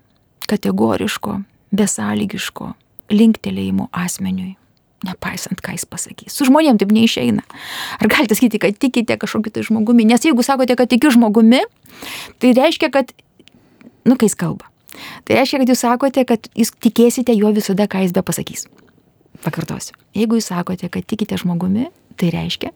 [0.48, 1.42] kategoriško,
[1.76, 2.72] besąlygiško
[3.14, 4.56] linktelėjimo asmeniui,
[5.06, 6.36] nepaisant, ką jis pasakys.
[6.36, 7.44] Su žmonėm taip neišeina.
[8.00, 10.08] Ar galite sakyti, kad tikite kažkokiu tai žmogumi?
[10.10, 11.62] Nes jeigu sakote, kad tiki žmogumi,
[12.42, 13.14] tai reiškia, kad,
[14.08, 14.70] nu, kai jis kalba.
[15.28, 18.68] Tai reiškia, kad jūs sakote, kad jūs tikėsite juo visada, ką jis be pasakys.
[19.44, 19.98] Pakartosiu.
[20.16, 21.90] Jeigu jūs sakote, kad tikite žmogumi,
[22.20, 22.72] tai reiškia,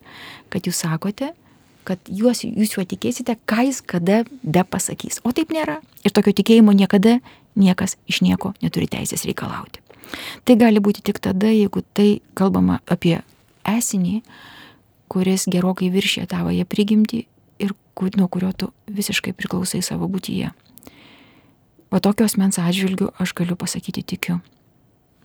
[0.54, 1.32] kad jūs sakote,
[1.88, 5.24] kad juos, jūs juo tikėsite, ką jis kada be pasakys.
[5.26, 5.80] O taip nėra.
[6.06, 7.18] Ir tokio tikėjimo niekada
[7.60, 9.82] niekas iš nieko neturi teisės reikalauti.
[10.46, 13.20] Tai gali būti tik tada, jeigu tai kalbama apie
[13.68, 14.22] esinį,
[15.10, 17.24] kuris gerokai viršė tavoje prigimtį
[17.64, 20.54] ir kur, nuo kurio tu visiškai priklausai savo būtyje.
[21.90, 24.40] O tokios mens atžvilgių aš galiu pasakyti tikiu.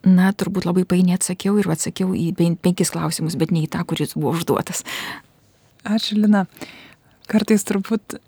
[0.05, 4.13] Na, turbūt labai painiai atsakiau ir atsakiau į penkis klausimus, bet ne į tą, kuris
[4.17, 4.83] buvo užduotas.
[5.85, 6.45] Ačiū, Lina.
[7.29, 8.19] Kartais turbūt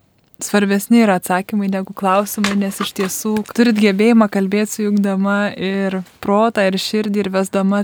[0.43, 6.77] svarbesni yra atsakymai negu klausimai, nes iš tiesų turit gebėjimą kalbėti sujungdama ir protą, ir
[6.81, 7.83] širdį, ir vesdama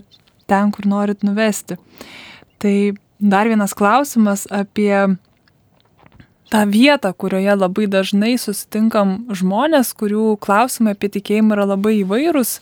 [0.50, 1.80] ten, kur norit nuvesti.
[2.62, 2.76] Tai
[3.20, 4.94] dar vienas klausimas apie
[6.54, 12.60] tą vietą, kurioje labai dažnai susitinkam žmonės, kurių klausimai apie tikėjimą yra labai įvairūs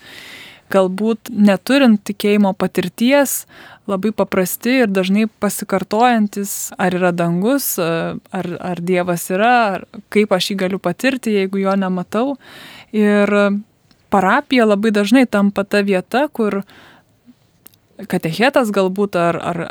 [0.71, 3.45] galbūt neturint tikėjimo patirties,
[3.89, 10.51] labai paprasti ir dažnai pasikartojantis, ar yra dangus, ar, ar Dievas yra, ar kaip aš
[10.51, 12.37] jį galiu patirti, jeigu jo nematau.
[12.95, 13.31] Ir
[14.11, 16.61] parapija labai dažnai tampa ta vieta, kur
[18.11, 19.63] katechetas galbūt ar, ar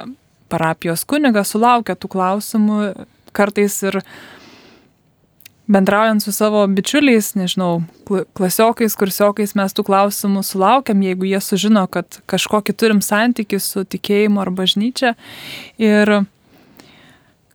[0.50, 2.80] parapijos kunigas sulaukia tų klausimų,
[3.36, 4.00] kartais ir
[5.70, 7.80] bendraujant su savo bičiuliais, nežinau,
[8.36, 14.42] klasiokais, kursiokais mes tų klausimų sulaukiam, jeigu jie sužino, kad kažkokį turim santykių su tikėjimu
[14.42, 15.14] ar bažnyčia.
[15.78, 16.12] Ir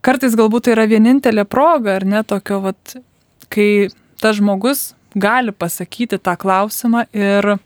[0.06, 2.96] kartais galbūt tai yra vienintelė proga, ar ne, tokio, vat,
[3.52, 3.88] kai
[4.22, 7.56] tas žmogus gali pasakyti tą klausimą ir,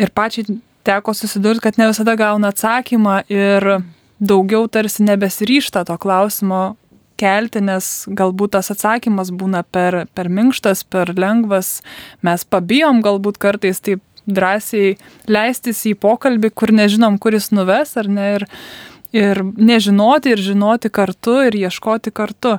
[0.00, 3.68] ir pačiai teko susidurti, kad ne visada gauna atsakymą ir
[4.20, 6.74] daugiau tarsi nebesiryšta to klausimo
[7.20, 11.78] kelti, nes galbūt tas atsakymas būna per, per minkštas, per lengvas,
[12.26, 14.96] mes pabijom galbūt kartais taip drąsiai
[15.28, 18.46] leistis į pokalbį, kur nežinom, kuris nuves ar ne, ir,
[19.12, 22.58] ir nežinoti, ir žinoti kartu, ir ieškoti kartu.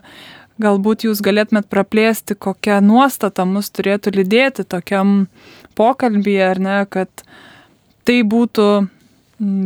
[0.62, 5.26] Galbūt jūs galėtumėt praplėsti, kokią nuostatą mus turėtų lydėti tokiam
[5.76, 7.26] pokalbėje, ar ne, kad
[8.08, 8.70] tai būtų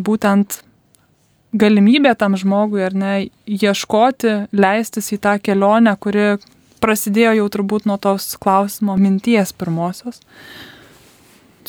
[0.08, 0.64] būtent
[1.54, 3.14] galimybė tam žmogui, ar ne,
[3.50, 6.38] ieškoti, leistis į tą kelionę, kuri
[6.84, 10.22] prasidėjo jau turbūt nuo tos klausimo minties pirmosios.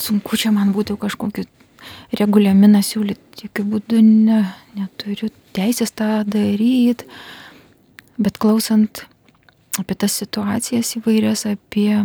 [0.01, 1.47] Sunku čia man būtų kažkokį
[2.21, 4.43] reguliaminą siūlyti, jokių būdų ne,
[4.77, 7.09] neturiu teisės tą daryti,
[8.21, 9.05] bet klausant
[9.81, 12.05] apie tas situacijas įvairias, apie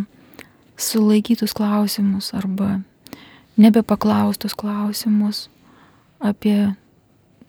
[0.79, 2.79] sulaikytus klausimus arba
[3.59, 5.47] nebepaklaustus klausimus,
[6.19, 6.75] apie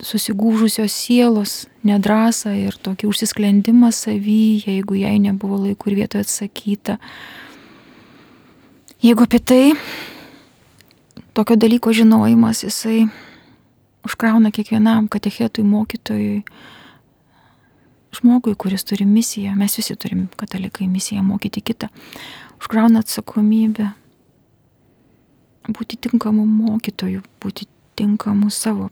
[0.03, 6.97] susigūžusios sielos nedrasą ir tokį užsisklendimą savy, jeigu jai nebuvo laikų ir vietoje atsakyta.
[9.01, 9.63] Jeigu apie tai,
[11.37, 13.07] tokio dalyko žinojimas, jisai
[14.05, 16.41] užkrauna kiekvienam katechetui, mokytojui,
[18.17, 21.89] žmogui, kuris turi misiją, mes visi turim katalikai misiją mokyti kitą,
[22.61, 23.91] užkrauna atsakomybę
[25.67, 27.67] būti tinkamu mokytoju, būti
[27.99, 28.91] tinkamu savo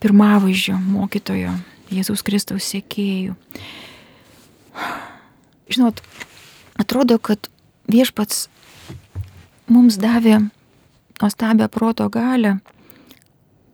[0.00, 1.54] pirmavaizdžio mokytojo,
[1.90, 3.34] Jėzaus Kristaus sėkėjų.
[5.70, 6.00] Žinot,
[6.80, 7.50] atrodo, kad
[7.90, 8.48] viešpats
[9.70, 10.38] mums davė
[11.20, 12.58] nuostabią proto galę,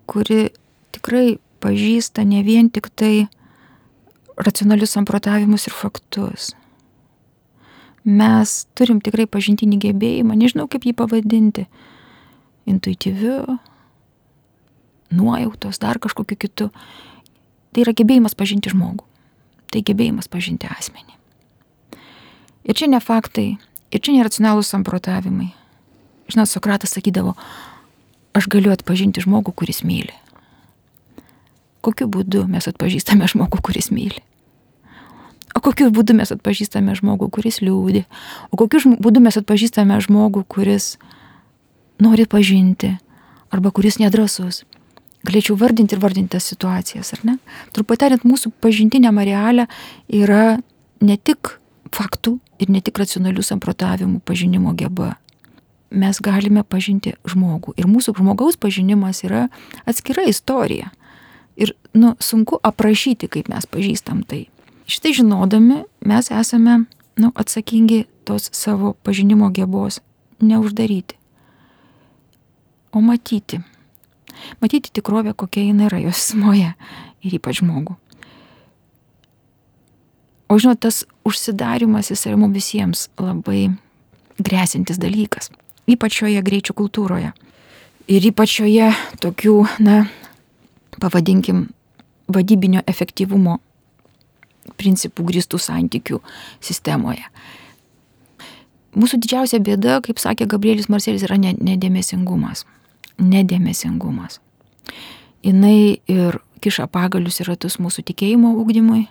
[0.07, 0.51] kuri
[0.97, 3.29] tikrai pažįsta ne vien tik tai
[4.37, 6.55] racionalius samprotavimus ir faktus.
[8.07, 11.67] Mes turim tikrai pažintinį gebėjimą, nežinau kaip jį pavadinti,
[12.71, 13.57] intuityviu,
[15.11, 16.71] nuojautos, dar kažkokiu kitu.
[17.73, 19.05] Tai yra gebėjimas pažinti žmogų.
[19.73, 21.16] Tai gebėjimas pažinti asmenį.
[22.66, 23.57] Ir čia ne faktai,
[23.95, 25.53] ir čia neracionalūs samprotavimai.
[26.27, 27.37] Žinot, Sokratas sakydavo,
[28.35, 30.14] aš galiu atpažinti žmogų, kuris myli.
[31.87, 34.25] Kokiu būdu mes atpažįstame žmogų, kuris myli?
[35.57, 38.03] O kokiu būdu mes atpažįstame žmogų, kuris liūdė?
[38.53, 40.97] O kokiu būdu mes atpažįstame žmogų, kuris
[42.03, 42.97] nori pažinti
[43.55, 44.66] arba kuris nedrasus?
[45.27, 47.37] Galėčiau vardinti ir vardinti tas situacijas, ar ne?
[47.77, 49.67] Truputį tariant, mūsų pažintinė Marialė
[50.12, 50.59] yra
[51.05, 51.57] ne tik
[51.95, 55.15] faktų ir ne tik racionalių samprotavimų pažinimo geba.
[55.91, 57.77] Mes galime pažinti žmogų.
[57.79, 59.47] Ir mūsų žmogaus pažinimas yra
[59.87, 60.91] atskira istorija.
[61.57, 64.47] Ir nu, sunku aprašyti, kaip mes pažįstam tai.
[64.91, 66.85] Šitai žinodami, mes esame
[67.17, 70.03] nu, atsakingi tos savo pažinimo gebos
[70.43, 71.17] neuždaryti,
[72.93, 73.62] o matyti
[74.62, 76.72] matyti tikrovę, kokia jinai yra jos smoje
[77.25, 77.96] ir ypač žmogų.
[80.46, 83.72] O žinot, tas užsidarimas jis yra mums visiems labai
[84.38, 85.51] grėsintis dalykas,
[85.90, 87.33] ypač šioje greičio kultūroje.
[88.07, 90.05] Ir ypač šioje tokių, na,
[91.03, 91.66] pavadinkim,
[92.31, 93.59] vadybinio efektyvumo
[94.79, 96.20] principų grįstų santykių
[96.61, 97.27] sistemoje.
[98.96, 102.64] mūsų didžiausia bėda, kaip sakė Gabrielis Marcelis, yra nedėmesingumas.
[103.22, 104.40] Nedėmesingumas.
[105.46, 109.07] Jis ir kiša pagalius į ratus mūsų tikėjimo ūkdymui,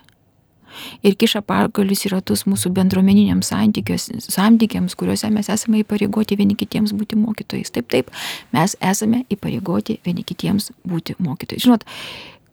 [1.06, 7.18] ir kiša pagalius į ratus mūsų bendruomeniniams santykiams, kuriuose mes esame įpareigoti vieni kitiems būti
[7.20, 7.72] mokytojais.
[7.74, 8.12] Taip, taip,
[8.54, 11.66] mes esame įpareigoti vieni kitiems būti mokytojais.
[11.66, 11.86] Žinot,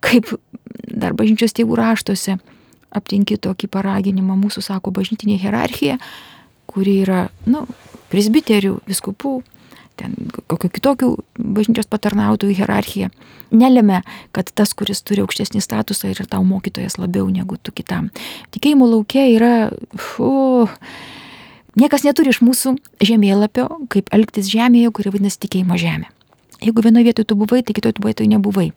[0.03, 0.33] kaip
[0.87, 2.37] dar bažnyčios tėvų raštuose
[2.93, 5.97] aptinki tokį paraginimą, mūsų sako bažnytinė hierarchija,
[6.69, 7.79] kuri yra, na, nu,
[8.13, 9.39] presbiterių, viskupų,
[9.99, 10.15] ten
[10.49, 13.09] kokio kitokių bažnyčios patarnautojų hierarchija,
[13.53, 14.01] nelėmė,
[14.35, 18.09] kad tas, kuris turi aukštesnį statusą, yra tau mokytojas labiau negu tu kitam.
[18.55, 19.53] Tikėjimo laukia yra,
[19.99, 20.67] fu,
[21.79, 26.09] niekas neturi iš mūsų žemėlapio, kaip elgtis žemėje, kuri vadinasi tikėjimo žemė.
[26.63, 28.71] Jeigu vienoje vietoje tu buvai, tai kitoje vietoje nebuvai.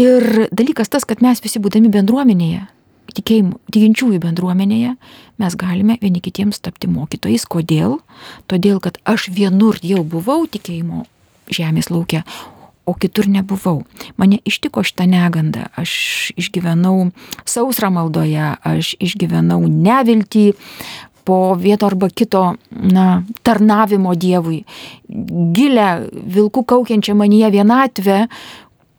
[0.00, 2.64] Ir dalykas tas, kad mes visi būdami bendruomenėje,
[3.12, 4.94] tikėjimų, tikinčiųjų bendruomenėje
[5.42, 7.46] mes galime vieni kitiems tapti mokytojais.
[7.50, 7.98] Kodėl?
[8.50, 11.04] Todėl, kad aš vienur jau buvau tikėjimo
[11.52, 12.24] žemės laukia,
[12.84, 13.82] o kitur nebuvau.
[14.20, 17.10] Mane ištiko šitą negandą, aš išgyvenau
[17.48, 20.52] sausrą maldoje, aš išgyvenau neviltį
[21.24, 24.60] po vieto arba kito na, tarnavimo Dievui,
[25.56, 28.18] gilę vilkų kaukiančią manyje vienatvę,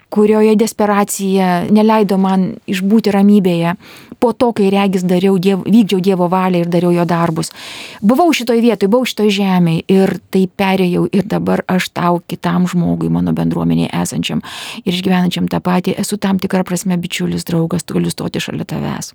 [0.09, 3.75] kurioje desperacija neleido man išbūti ramybėje,
[4.19, 7.51] po to, kai regis dariau diev, vykdžiau Dievo valią ir dariau jo darbus.
[8.01, 13.11] Buvau šitoj vietoj, buvau šitoj žemėje ir tai perėjau ir dabar aš tau kitam žmogui,
[13.11, 14.43] mano bendruomenėje esančiam
[14.83, 19.13] ir išgyvenančiam tą patį, esu tam tikrą prasme bičiulis, draugas, galiu stoti šalia tavęs.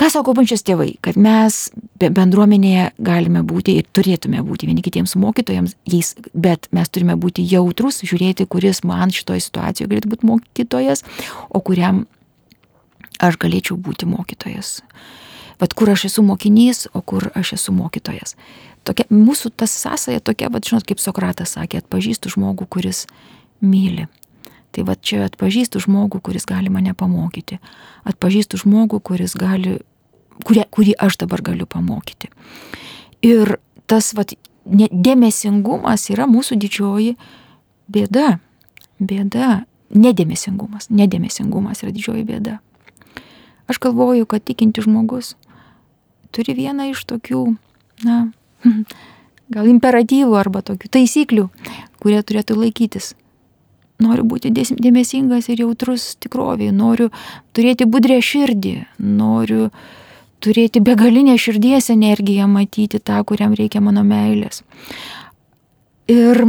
[0.00, 0.94] Ką sako bažnyčios tėvai?
[1.04, 1.66] Kad mes
[2.00, 8.00] bendruomenėje galime būti ir turėtume būti vieni kitiems mokytojams, jais, bet mes turime būti jautrus,
[8.08, 11.04] žiūrėti, kuris man šitoje situacijoje galėtų būti mokytojas,
[11.52, 12.06] o kuriam
[13.20, 14.78] aš galėčiau būti mokytojas.
[15.60, 18.38] Bet kur aš esu mokinys, o kur aš esu mokytojas.
[18.88, 23.04] Tokia, mūsų tas sąsaja tokia, bet žinot, kaip Sokratas sakė, atpažįstu žmogų, kuris
[23.60, 24.08] myli.
[24.70, 27.58] Tai va čia atpažįstu žmogų, kuris gali mane pamokyti.
[28.08, 29.80] Atpažįstu žmogų, kuris gali,
[30.46, 32.30] kurį, kurį aš dabar galiu pamokyti.
[33.26, 33.58] Ir
[33.90, 34.24] tas va,
[34.64, 37.16] dėmesingumas yra mūsų didžioji
[37.90, 38.38] bėda.
[39.00, 39.64] Bėda.
[39.90, 40.86] Nedėmesingumas.
[40.94, 42.58] Nedėmesingumas yra didžioji bėda.
[43.70, 45.34] Aš galvoju, kad tikinti žmogus
[46.34, 47.42] turi vieną iš tokių,
[48.06, 48.18] na,
[49.54, 51.48] gal imperatyvų arba tokių taisyklių,
[52.02, 53.14] kurie turėtų laikytis
[54.00, 57.10] noriu būti dėmesingas ir jautrus tikroviai, noriu
[57.56, 59.68] turėti budrę širdį, noriu
[60.42, 64.62] turėti begalinę širdies energiją, matyti tą, kuriam reikia mano meilės.
[66.10, 66.42] Ir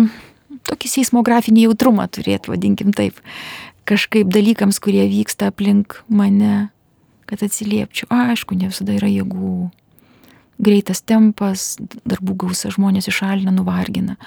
[0.68, 3.20] tokį seismografinį jautrumą turėti, vadinkim taip,
[3.90, 6.70] kažkaip dalykams, kurie vyksta aplink mane,
[7.30, 8.10] kad atsiliepčiau.
[8.12, 9.70] Aišku, ne visada yra jėgų.
[10.62, 11.76] Greitas tempas,
[12.06, 14.18] darbų gausa žmonės išalina, nuvargina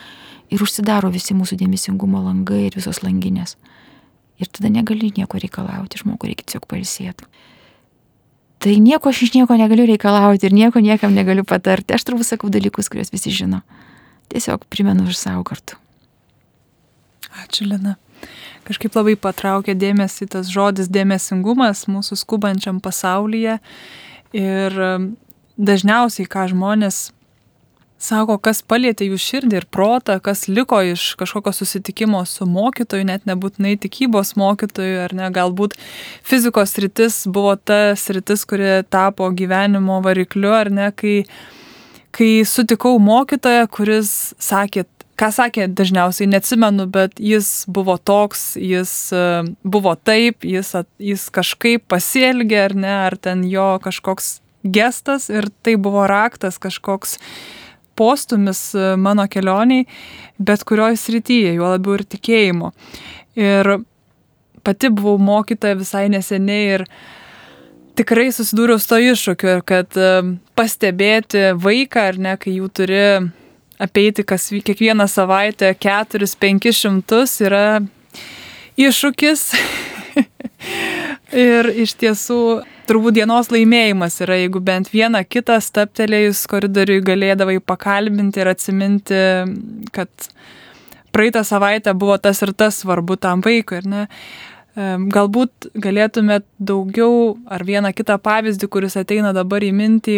[0.53, 3.57] ir užsidaro visi mūsų dėmesingumo langai ir visos langinės.
[4.43, 7.29] Ir tada negali nieko reikalauti, žmogui reikia tiesiog pailsėti.
[8.65, 11.93] Tai nieko aš iš nieko negaliu reikalauti ir nieko niekam negaliu patarti.
[11.93, 13.61] Aš turbūt sakau dalykus, kuriuos visi žino.
[14.33, 15.77] Tiesiog primenu ir savo kartu.
[17.45, 17.99] Ačiū, Lina.
[18.65, 23.59] Kažkaip labai patraukė dėmesį tas žodis dėmesingumas mūsų skubančiam pasaulyje.
[24.33, 24.79] Ir
[25.61, 27.11] dažniausiai, ką žmonės
[28.05, 33.27] sako, kas palėtė jų širdį ir protą, kas liko iš kažkokio susitikimo su mokytoju, net
[33.29, 35.77] nebūtinai tikybos mokytoju, ar ne, galbūt
[36.27, 41.23] fizikos rytis buvo ta rytis, kuri tapo gyvenimo varikliu, ar ne, kai,
[42.15, 44.13] kai sutikau mokytoją, kuris
[44.43, 44.85] sakė,
[45.21, 49.27] ką sakė, dažniausiai neatsimenu, bet jis buvo toks, jis e,
[49.63, 55.77] buvo taip, jis, jis kažkaip pasielgė, ar ne, ar ten jo kažkoks gestas ir tai
[55.77, 57.19] buvo raktas kažkoks
[57.97, 59.87] postumis e, mano kelioniai,
[60.39, 62.73] bet kurioje srityje, juo labiau ir tikėjimo.
[63.39, 63.71] Ir
[64.65, 66.87] pati buvau mokytoja visai neseniai ir
[67.99, 70.13] tikrai susidūriau su to iššūkiu, kad e,
[70.59, 73.03] pastebėti vaiką, ar ne, kai jų turi
[73.83, 77.65] apeiti kas kiekvieną savaitę 4-500 yra
[78.79, 79.49] iššūkis.
[81.37, 82.39] ir iš tiesų
[82.89, 89.21] turbūt dienos laimėjimas yra, jeigu bent vieną kitą staptelėjus koridoriui galėdavai pakalbinti ir atsiminti,
[89.95, 90.29] kad
[91.15, 94.05] praeitą savaitę buvo tas ir tas svarbu tam vaikui, ar ne?
[95.15, 100.17] Galbūt galėtumėt daugiau ar vieną kitą pavyzdį, kuris ateina dabar į mintį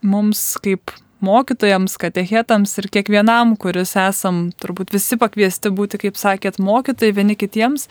[0.00, 7.12] mums kaip mokytojams, katechetams ir kiekvienam, kuris esam turbūt visi pakviesti būti, kaip sakėt, mokytojai
[7.18, 7.90] vieni kitiems,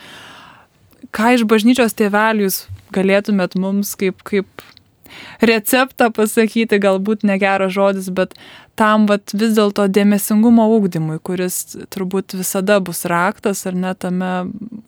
[1.16, 2.64] ką iš bažnyčios tėvelių jūs
[2.96, 4.66] galėtumėt mums kaip, kaip
[5.42, 8.36] receptą pasakyti, galbūt negeras žodis, bet
[8.80, 14.32] tam vat, vis dėlto dėmesingumo ūkdymui, kuris turbūt visada bus raktas ar net tame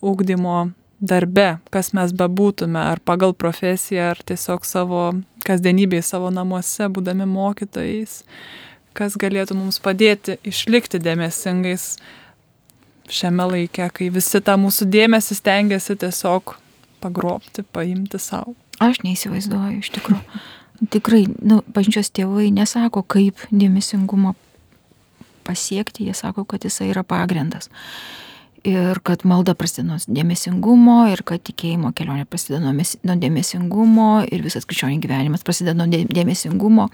[0.02, 5.06] ūkdymo darbe, kas mes bebūtume, ar pagal profesiją, ar tiesiog savo
[5.48, 8.22] kasdienybėje, savo namuose, būdami mokytojais,
[8.98, 11.96] kas galėtų mums padėti išlikti dėmesingais
[13.12, 16.56] šiame laike, kai visi tą mūsų dėmesį stengiasi tiesiog
[17.04, 18.56] pagrobti, paimti savo.
[18.82, 20.42] Aš neįsivaizduoju, iš tikrųjų.
[20.92, 24.34] Tikrai, nu, bažnyčios tėvai nesako, kaip dėmesingumo
[25.46, 27.70] pasiekti, jie sako, kad jisai yra pagrindas.
[28.66, 34.68] Ir kad malda prasideda nuo dėmesingumo, ir kad tikėjimo kelionė prasideda nuo dėmesingumo, ir visas
[34.70, 36.88] krikščionių gyvenimas prasideda nuo dėmesingumo,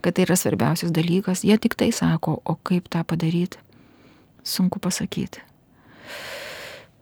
[0.00, 1.44] kad tai yra svarbiausias dalykas.
[1.44, 3.60] Jie tik tai sako, o kaip tą padaryti,
[4.44, 5.44] sunku pasakyti.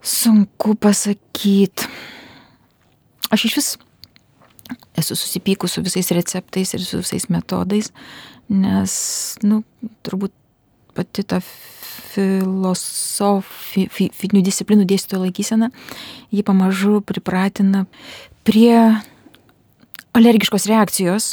[0.02, 1.88] Sunku pasakyti.
[3.28, 3.68] Aš iš vis
[4.98, 7.92] esu susipykus su visais receptais ir su visais metodais,
[8.48, 8.92] nes,
[9.44, 9.62] nu,
[10.04, 10.32] turbūt
[10.96, 11.40] pati ta
[12.08, 15.68] filosofinių disciplinų dėstytojo laikysena,
[16.34, 17.80] jį pamažu pripratina
[18.48, 18.78] prie
[20.18, 21.24] alergiškos reakcijos,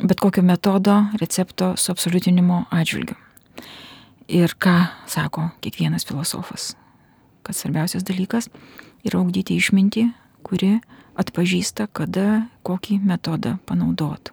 [0.00, 3.16] bet kokio metodo, recepto suabsoliutinimo atžvilgiu.
[4.30, 4.76] Ir ką
[5.10, 6.76] sako kiekvienas filosofas,
[7.46, 8.50] kad svarbiausias dalykas
[9.06, 10.08] yra augdyti išmintį,
[10.46, 10.78] kuri
[11.20, 14.32] atpažįsta, kada kokį metodą panaudot.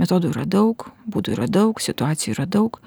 [0.00, 2.78] Metodų yra daug, būdų yra daug, situacijų yra daug,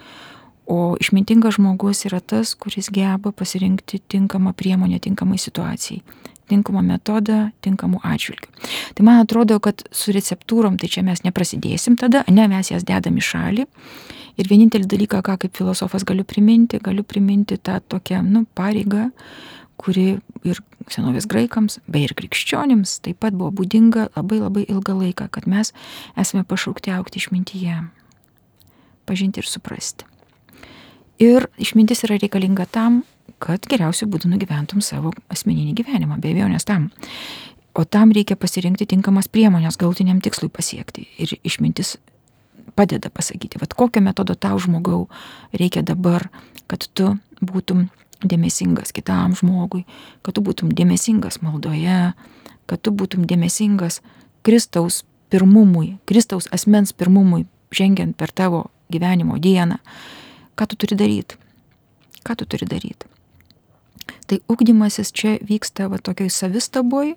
[0.66, 6.02] o išmintingas žmogus yra tas, kuris geba pasirinkti tinkamą priemonę tinkamai situacijai,
[6.50, 8.50] tinkamą metodą, tinkamų atžvilgių.
[8.98, 13.22] Tai man atrodo, kad su receptūrom tai čia mes neprasidėsim tada, ne mes jas dedam
[13.22, 13.68] į šalį.
[14.36, 19.10] Ir vienintelį dalyką, ką kaip filosofas galiu priminti, galiu priminti tą tokią, nu, pareigą,
[19.80, 20.18] kuri
[20.48, 20.60] ir
[20.92, 25.74] senovės graikams, bei ir krikščionims taip pat buvo būdinga labai labai ilgą laiką, kad mes
[26.20, 27.80] esame pašaukti aukti išmintyje,
[29.08, 30.08] pažinti ir suprasti.
[31.22, 33.04] Ir išmintis yra reikalinga tam,
[33.40, 36.90] kad geriausiu būdu nugyventum savo asmeninį gyvenimą, be abejonės tam.
[37.76, 41.08] O tam reikia pasirinkti tinkamas priemonės galutiniam tikslui pasiekti.
[41.20, 41.98] Ir išmintis
[42.76, 45.08] padeda pasakyti, vad kokio metodo tau žmogau
[45.54, 46.28] reikia dabar,
[46.68, 47.88] kad tu būtum
[48.26, 49.86] dėmesingas kitam žmogui,
[50.24, 52.14] kad tu būtum dėmesingas maldoje,
[52.66, 54.02] kad tu būtum dėmesingas
[54.46, 59.80] Kristaus pirmumui, Kristaus asmens pirmumui, žengiant per tavo gyvenimo dieną.
[60.56, 61.36] Ką tu turi daryti?
[62.24, 63.10] Ką tu turi daryti?
[64.26, 67.16] Tai ugdymasis čia vyksta va tokioj savistaboj,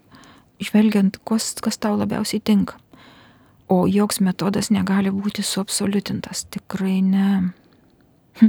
[0.61, 2.77] žvelgiant, kas, kas tau labiausiai tinka.
[3.69, 6.47] O joks metodas negali būti suabsoliutintas.
[6.55, 7.29] Tikrai ne.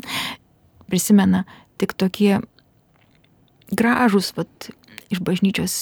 [0.90, 1.44] Prisimena
[1.80, 2.40] tik tokie
[3.72, 4.70] gražus, vat,
[5.14, 5.78] iš bažnyčios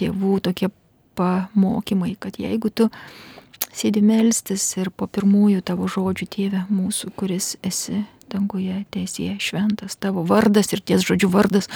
[0.00, 0.70] tėvų tokie
[1.18, 2.88] pamokymai, kad jeigu tu
[3.72, 8.02] sėdi melstis ir po pirmųjų tavo žodžių, tėve mūsų, kuris esi
[8.32, 11.70] danguje, tiesie šventas, tavo vardas ir ties žodžių vardas,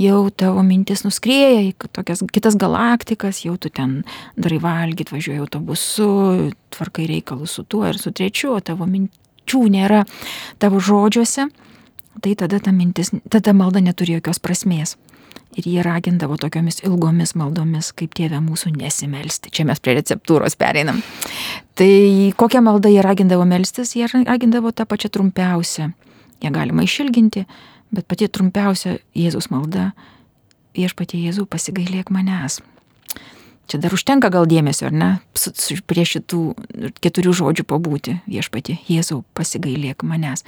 [0.00, 4.02] jau tavo mintis nuskrieja į tokias kitas galaktikas, jau tu ten
[4.36, 6.10] darai valgyti, važiuoji autobusu,
[6.74, 10.04] tvarkai reikalus su tuo ir su trečiu, o tavo minčių nėra
[10.62, 11.50] tavo žodžiuose
[12.20, 14.96] tai tada ta mintis, tada malda neturi jokios prasmės.
[15.58, 19.50] Ir jie ragindavo tokiomis ilgomis maldomis, kaip tėvė mūsų nesimelsti.
[19.50, 21.00] Čia mes prie receptūros pereinam.
[21.74, 21.90] Tai
[22.38, 25.90] kokią maldą jie ragindavo melstis, jie ragindavo tą pačią trumpiausią.
[26.40, 27.44] Jie galima išilginti,
[27.90, 29.90] bet pati trumpiausia Jėzus malda-
[30.78, 32.60] viešpatie Jėzų pasigailėk manęs.
[33.70, 35.20] Čia dar užtenka gal dėmesio, ar ne,
[35.86, 36.40] prie šitų
[37.00, 40.42] keturių žodžių pabūti viešpatie Jėzau pasigailėk manęs.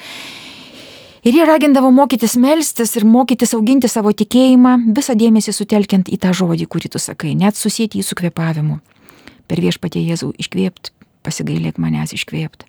[1.23, 6.33] Ir jie ragindavo mokytis melstis ir mokytis auginti savo tikėjimą, visą dėmesį sutelkiant į tą
[6.35, 8.81] žodį, kurį tu sakai, net susijęti jį su kvepavimu.
[9.47, 10.91] Per viešpatie Jėzų iškvėpt,
[11.23, 12.67] pasigailėk manęs iškvėpt.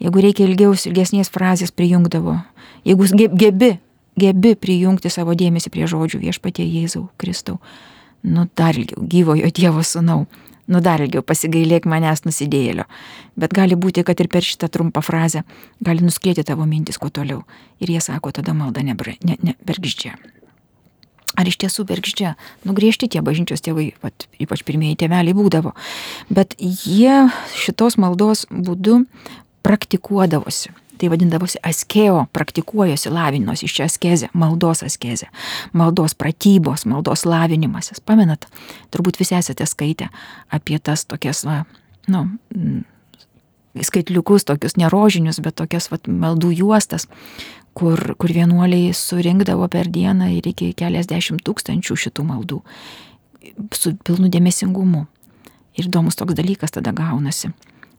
[0.00, 2.38] Jeigu reikia ilgiaus, ilgesnės frazės prijungdavo,
[2.88, 3.70] jeigu gebi,
[4.16, 7.60] gebi prijungti savo dėmesį prie žodžių viešpatie Jėzau, Kristau,
[8.24, 10.22] nu dar ilgiau, gyvojo Dievo sūnau,
[10.70, 12.86] nu dar ilgiau pasigailėk manęs nusidėjėlio.
[13.40, 15.44] Bet gali būti, kad ir per šitą trumpą frazę
[15.84, 17.42] gali nuskėti tavo mintis kuo toliau.
[17.80, 19.26] Ir jie sako, tada malda nebergždžia.
[19.28, 20.32] Ne, ne,
[21.34, 22.36] Ar iš tiesų bergždžia?
[22.62, 25.72] Nugriežti tie bažnyčios tėvai, vat, ypač pirmieji tėveliai būdavo.
[26.30, 27.24] Bet jie
[27.58, 29.02] šitos maldos būdu
[29.66, 35.28] praktikuodavosi tai vadindavosi askeo, praktikuojosi, lavinimas iš čia askezė, maldos askezė,
[35.72, 38.02] maldos pratybos, maldos lavinimasis.
[38.04, 38.46] Pamenat,
[38.94, 40.10] turbūt visi esate skaitę
[40.54, 41.62] apie tas tokias, va,
[42.10, 42.26] nu,
[43.82, 47.08] skaitliukus, tokius nerožinius, bet tokias va, maldų juostas,
[47.74, 52.62] kur, kur vienuoliai surinkdavo per dieną ir iki keliasdešimt tūkstančių šitų maldų
[53.74, 55.04] su pilnu dėmesingumu.
[55.74, 57.50] Ir įdomus toks dalykas tada gaunasi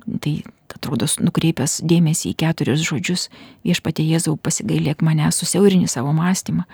[0.05, 0.33] Tai
[0.75, 3.29] atrodo nukreipęs dėmesį į keturis žodžius,
[3.65, 6.65] viešpatie Jėzau pasigailėk mane, susiaurini savo mąstymą,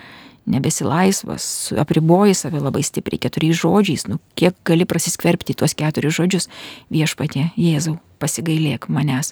[0.51, 1.45] nebesi laisvas,
[1.79, 6.49] apriboji save labai stipriai keturiais žodžiais, nu kiek gali prasiskverbti tuos keturis žodžius,
[6.91, 9.31] viešpatie Jėzau pasigailėk manęs.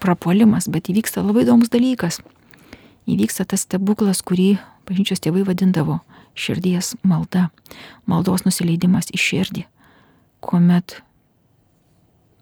[0.00, 2.20] Prapuolimas, bet įvyksta labai įdomus dalykas.
[3.10, 5.98] Įvyksta tas stebuklas, kurį bažnyčios tėvai vadindavo
[6.38, 7.48] širdies malda,
[8.08, 9.64] maldos nusileidimas į širdį,
[10.44, 11.00] kuomet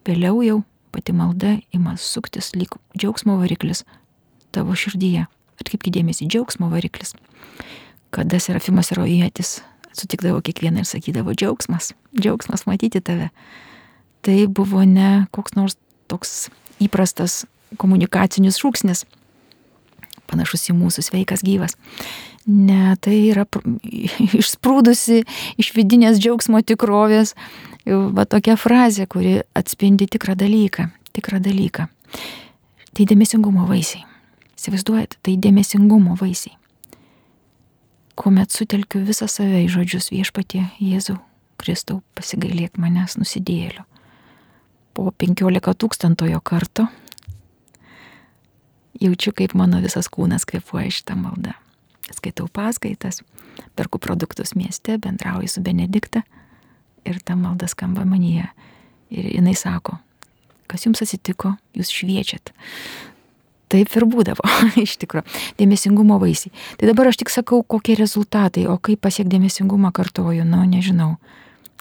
[0.09, 0.59] vėliau jau
[0.93, 3.85] pati malda ima suktis lyg džiaugsmo variklis
[4.55, 5.27] tavo širdyje.
[5.59, 7.13] Atkreipkite dėmesį, džiaugsmo variklis.
[8.15, 9.59] Kada Serafimas Rojėtis
[9.93, 13.29] sutikdavo kiekvieną ir sakydavo džiaugsmas, džiaugsmas matyti tave.
[14.25, 15.77] Tai buvo ne koks nors
[16.09, 16.49] toks
[16.81, 17.43] įprastas
[17.79, 19.05] komunikacinis šūksnis,
[20.29, 21.77] panašus į mūsų sveikas gyvas.
[22.49, 23.45] Ne, tai yra
[24.39, 25.21] išsprūdusi
[25.61, 27.35] iš vidinės džiaugsmo tikrovės
[28.15, 31.87] va tokia frazė, kuri atspindi tikrą dalyką, tikrą dalyką.
[32.93, 34.03] Tai dėmesingumo vaisiai.
[34.59, 36.55] Įsivaizduojat, tai dėmesingumo vaisiai.
[38.19, 41.15] Kuomet sutelkiu visą save į žodžius viešpatie Jėzau,
[41.59, 43.85] Kristau, pasigailėk manęs nusidėliu.
[44.93, 46.89] Po 15 tūkstantojo karto
[48.99, 51.55] jaučiu, kaip mano visas kūnas kvepuoja šitą maldą.
[52.11, 53.21] Skaitau paskaitas,
[53.79, 56.25] perku produktus mieste, bendrauju su Benedikta
[57.09, 58.47] ir ta malda skamba manyje.
[59.09, 59.97] Ir jinai sako,
[60.69, 62.53] kas jums atsitiko, jūs šviečiat.
[63.69, 64.45] Taip ir būdavo,
[64.85, 65.25] iš tikrųjų.
[65.59, 66.53] Dėmesingumo vaisiai.
[66.77, 71.15] Tai dabar aš tik sakau, kokie rezultatai, o kaip pasiekti dėmesingumą kartoju, nu, nežinau.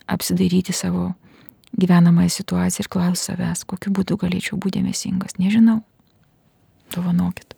[0.09, 1.13] Apsidairyti savo
[1.77, 5.37] gyvenamąją situaciją ir klausti savęs, kokiu būdu galėčiau būti dėmesingas.
[5.41, 5.81] Nežinau.
[6.93, 7.57] Dovanokit.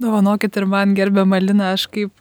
[0.00, 2.12] Dovanokit ir man gerbė Malina, aš kaip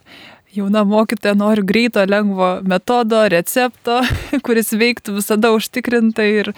[0.56, 4.02] jauna mokytoja noriu greito, lengvo metodo, recepto,
[4.46, 6.52] kuris veiktų visada užtikrintai ir,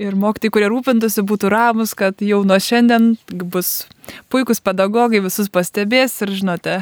[0.00, 3.14] ir mokytojai, kurie rūpintųsi, būtų ramus, kad jau nuo šiandien
[3.52, 3.88] bus
[4.32, 6.80] puikūs pedagogai, visus pastebės ir žinote,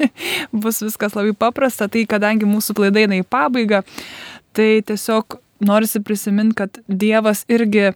[0.64, 1.88] bus viskas labai paprasta.
[1.88, 3.84] Tai kadangi mūsų klaida eina į pabaigą,
[4.56, 7.92] tai tiesiog norisi prisiminti, kad Dievas irgi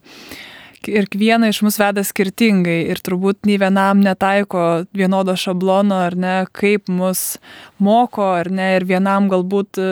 [0.87, 6.37] ir kiekvieną iš mus veda skirtingai ir turbūt nei vienam netaiko vienodo šablono ar ne,
[6.55, 7.39] kaip mus
[7.83, 9.89] moko ar ne, ir vienam galbūt e,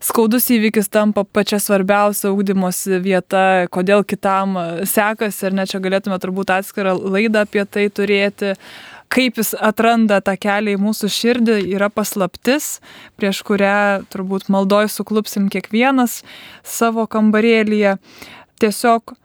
[0.00, 4.56] skaudus įvykis tampa pačia svarbiausia ūkdymosi vieta, kodėl kitam
[4.88, 8.56] sekasi ir ne čia galėtume turbūt atskirą laidą apie tai turėti
[9.12, 12.78] kaip jis atranda tą kelią į mūsų širdį, yra paslaptis,
[13.20, 16.22] prieš kurią turbūt maldoj suklupsim kiekvienas
[16.64, 17.98] savo kambarėlyje.
[18.62, 19.16] Tiesiog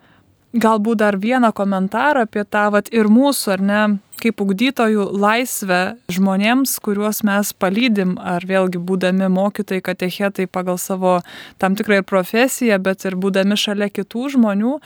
[0.53, 3.81] galbūt dar vieną komentarą apie tą vat, ir mūsų, ar ne,
[4.21, 11.17] kaip ugdytojų laisvę žmonėms, kuriuos mes palydim, ar vėlgi būdami mokytojai, katechetai pagal savo
[11.61, 14.77] tam tikrą ir profesiją, bet ir būdami šalia kitų žmonių,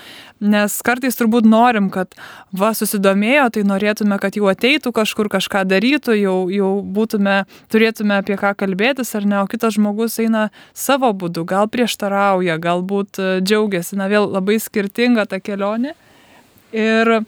[0.54, 2.16] nes kartais turbūt norim, kad
[2.52, 8.40] va susidomėjo, tai norėtume, kad jau ateitų kažkur kažką darytų, jau, jau būtume, turėtume apie
[8.40, 14.12] ką kalbėtis, ar ne, o kitas žmogus eina savo būdu, gal prieštarauja, galbūt džiaugiasi, na
[14.12, 15.96] vėl labai skirtinga ta kelionė.
[16.72, 17.20] Ir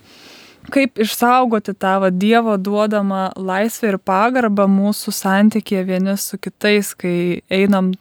[0.74, 7.44] kaip išsaugoti tą va, Dievo duodamą laisvę ir pagarbą mūsų santykėje vieni su kitais, kai
[7.54, 7.94] einam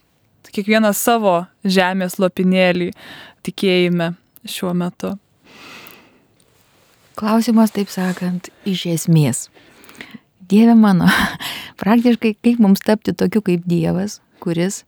[0.52, 2.90] kiekvieną savo žemės lopinėlį
[3.46, 4.12] tikėjime
[4.48, 5.16] šiuo metu.
[7.18, 9.46] Klausimas, taip sakant, iš esmės.
[10.48, 11.08] Dieve mano,
[11.82, 14.82] praktiškai kaip mums tapti tokiu kaip Dievas, kuris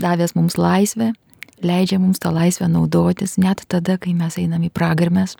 [0.00, 1.12] davęs mums laisvę,
[1.64, 5.36] leidžia mums tą laisvę naudotis net tada, kai mes einam į pragarmes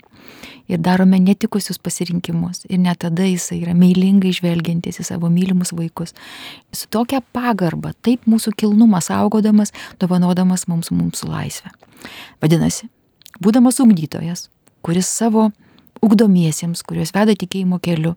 [0.68, 2.64] ir darome netikusius pasirinkimus.
[2.68, 6.14] Ir net tada jisai yra meilingai žvelgiantis į savo mylimus vaikus.
[6.72, 11.72] Su tokia pagarba, taip mūsų kilnumą saugodamas, dovanodamas mums mūsų laisvę.
[12.42, 12.88] Vadinasi,
[13.44, 14.48] būdamas ugdytojas,
[14.84, 15.50] kuris savo
[16.04, 18.14] ugdomiesiems, kuriuos veda tikėjimo keliu,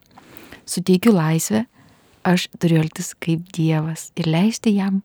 [0.67, 1.65] suteikiu laisvę,
[2.27, 5.01] aš turiu elgtis kaip Dievas ir leisti jam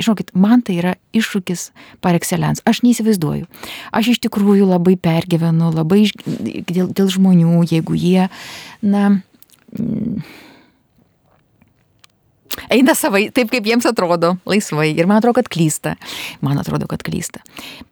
[0.00, 1.68] žinokit, man tai yra iššūkis
[2.04, 2.64] par excellence.
[2.68, 3.48] Aš neįsivaizduoju.
[3.94, 8.28] Aš iš tikrųjų labai pergyvenu, labai iš, dėl, dėl žmonių, jeigu jie,
[8.82, 9.18] na,
[12.72, 14.90] eina savai, taip kaip jiems atrodo, laisvai.
[14.94, 15.96] Ir man atrodo, kad klysta.
[16.44, 17.42] Man atrodo, kad klysta.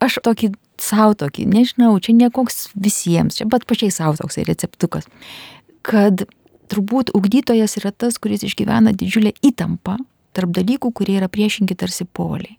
[0.02, 0.52] Aš tokį
[0.82, 5.08] savo tokį, nežinau, čia ne koks visiems, čia pat pačiai savo toks receptukas,
[5.86, 6.26] kad
[6.70, 9.96] turbūt ugdytojas yra tas, kuris išgyvena didžiulę įtampą
[10.36, 12.56] tarp dalykų, kurie yra priešingi tarsi poliai.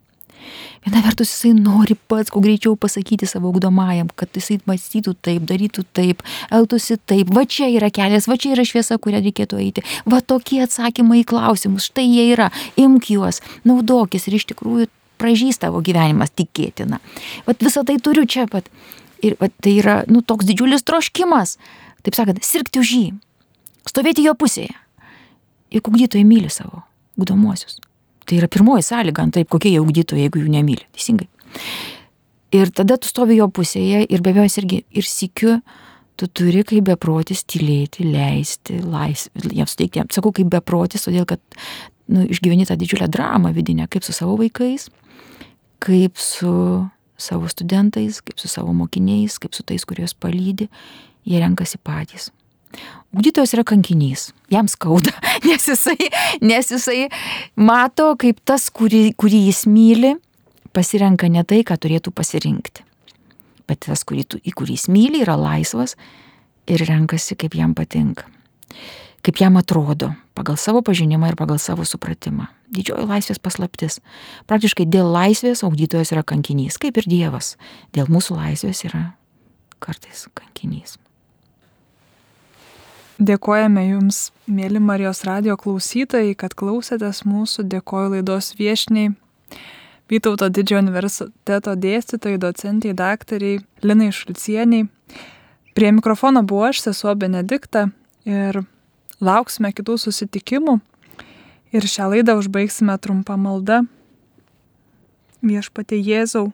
[0.86, 5.84] Viena vertus jisai nori pats, kuo greičiau pasakyti savo ugdomajam, kad jisai mąstytų taip, darytų
[5.98, 6.24] taip,
[6.54, 10.62] elgtųsi taip, va čia yra kelias, va čia yra šviesa, kurią reikėtų eiti, va tokie
[10.64, 14.88] atsakymai į klausimus, štai jie yra, imk juos, naudokis ir iš tikrųjų
[15.20, 17.02] pražys tavo gyvenimas tikėtina.
[17.50, 18.70] Vat visą tai turiu čia pat.
[19.26, 21.58] Ir va, tai yra, nu, toks didžiulis troškimas,
[22.06, 23.08] taip sakant, sirgti už jį,
[23.90, 24.76] stovėti jo pusėje.
[25.74, 26.87] Juk ugdytojai myli savo
[27.18, 27.80] ugdomuosius.
[28.28, 30.88] Tai yra pirmoji sąlyga, taip kokie jie ugdytojai, jeigu jų nemyli.
[30.96, 31.30] Teisingai.
[32.56, 35.58] Ir tada tu stovi jo pusėje ir be abejo irgi ir sikiu,
[36.18, 40.06] tu turi kaip beprotis tylėti, leisti, laisvę, jiems suteikti.
[40.16, 41.42] Sakau, kaip beprotis, todėl kad
[42.08, 44.88] nu, išgyveni tą didžiulę dramą vidinę, kaip su savo vaikais,
[45.84, 46.54] kaip su
[47.18, 50.70] savo studentais, kaip su savo mokiniais, kaip su tais, kuriuos palydi,
[51.28, 52.32] jie renkasi patys.
[53.16, 55.14] Ugdytojas yra kankinys, jam skauda,
[55.48, 56.10] nes jisai,
[56.44, 57.08] nes jisai
[57.56, 60.16] mato, kaip tas, kurį, kurį jis myli,
[60.76, 62.84] pasirenka ne tai, ką turėtų pasirinkti.
[63.68, 65.96] Bet tas, kurį, tu, į kurį jis myli, yra laisvas
[66.70, 68.28] ir renkasi, kaip jam patinka.
[69.26, 72.48] Kaip jam atrodo, pagal savo pažinimą ir pagal savo supratimą.
[72.72, 74.00] Didžioji laisvės paslaptis.
[74.48, 77.56] Praktiškai dėl laisvės augdytojas yra kankinys, kaip ir Dievas.
[77.96, 79.04] Dėl mūsų laisvės yra
[79.84, 81.00] kartais kankinys.
[83.18, 89.16] Dėkojame Jums, mėly Marijos radio klausytojai, kad klausėtės mūsų, dėkoju laidos viešniai,
[90.08, 94.86] Vytauto didžiojo universiteto dėstytojai, docentiai, daktariai Linai Šulcieniai.
[95.76, 97.90] Prie mikrofono buvo aš, sesuo Benedikta
[98.24, 98.62] ir
[99.20, 100.78] lauksime kitų susitikimų.
[101.76, 103.82] Ir šią laidą užbaigsime trumpą maldą.
[105.44, 106.54] Viešpatie Jėzau,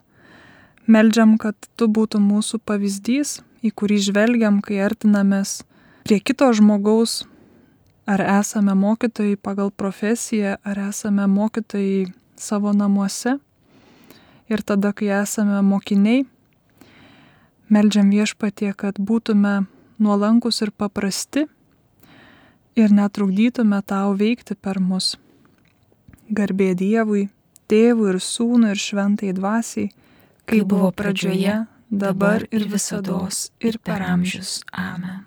[0.90, 5.62] meldžiam, kad tu būtum mūsų pavyzdys, į kurį žvelgiam, kai artinamės
[6.04, 7.24] prie kito žmogaus,
[8.06, 13.38] ar esame mokytojai pagal profesiją, ar esame mokytojai savo namuose.
[14.52, 16.26] Ir tada, kai esame mokiniai,
[17.72, 19.64] meldžiam viešpatie, kad būtume
[20.04, 21.48] nuolankus ir paprasti
[22.76, 25.16] ir netrukdytume tau veikti per mus.
[26.34, 27.28] Garbė Dievui,
[27.72, 29.92] Tėvui ir Sūnui ir Šventai Dvasiai,
[30.50, 33.22] kaip buvo pradžioje, dabar ir visada,
[33.64, 34.60] ir per amžius.
[34.72, 35.24] Amen.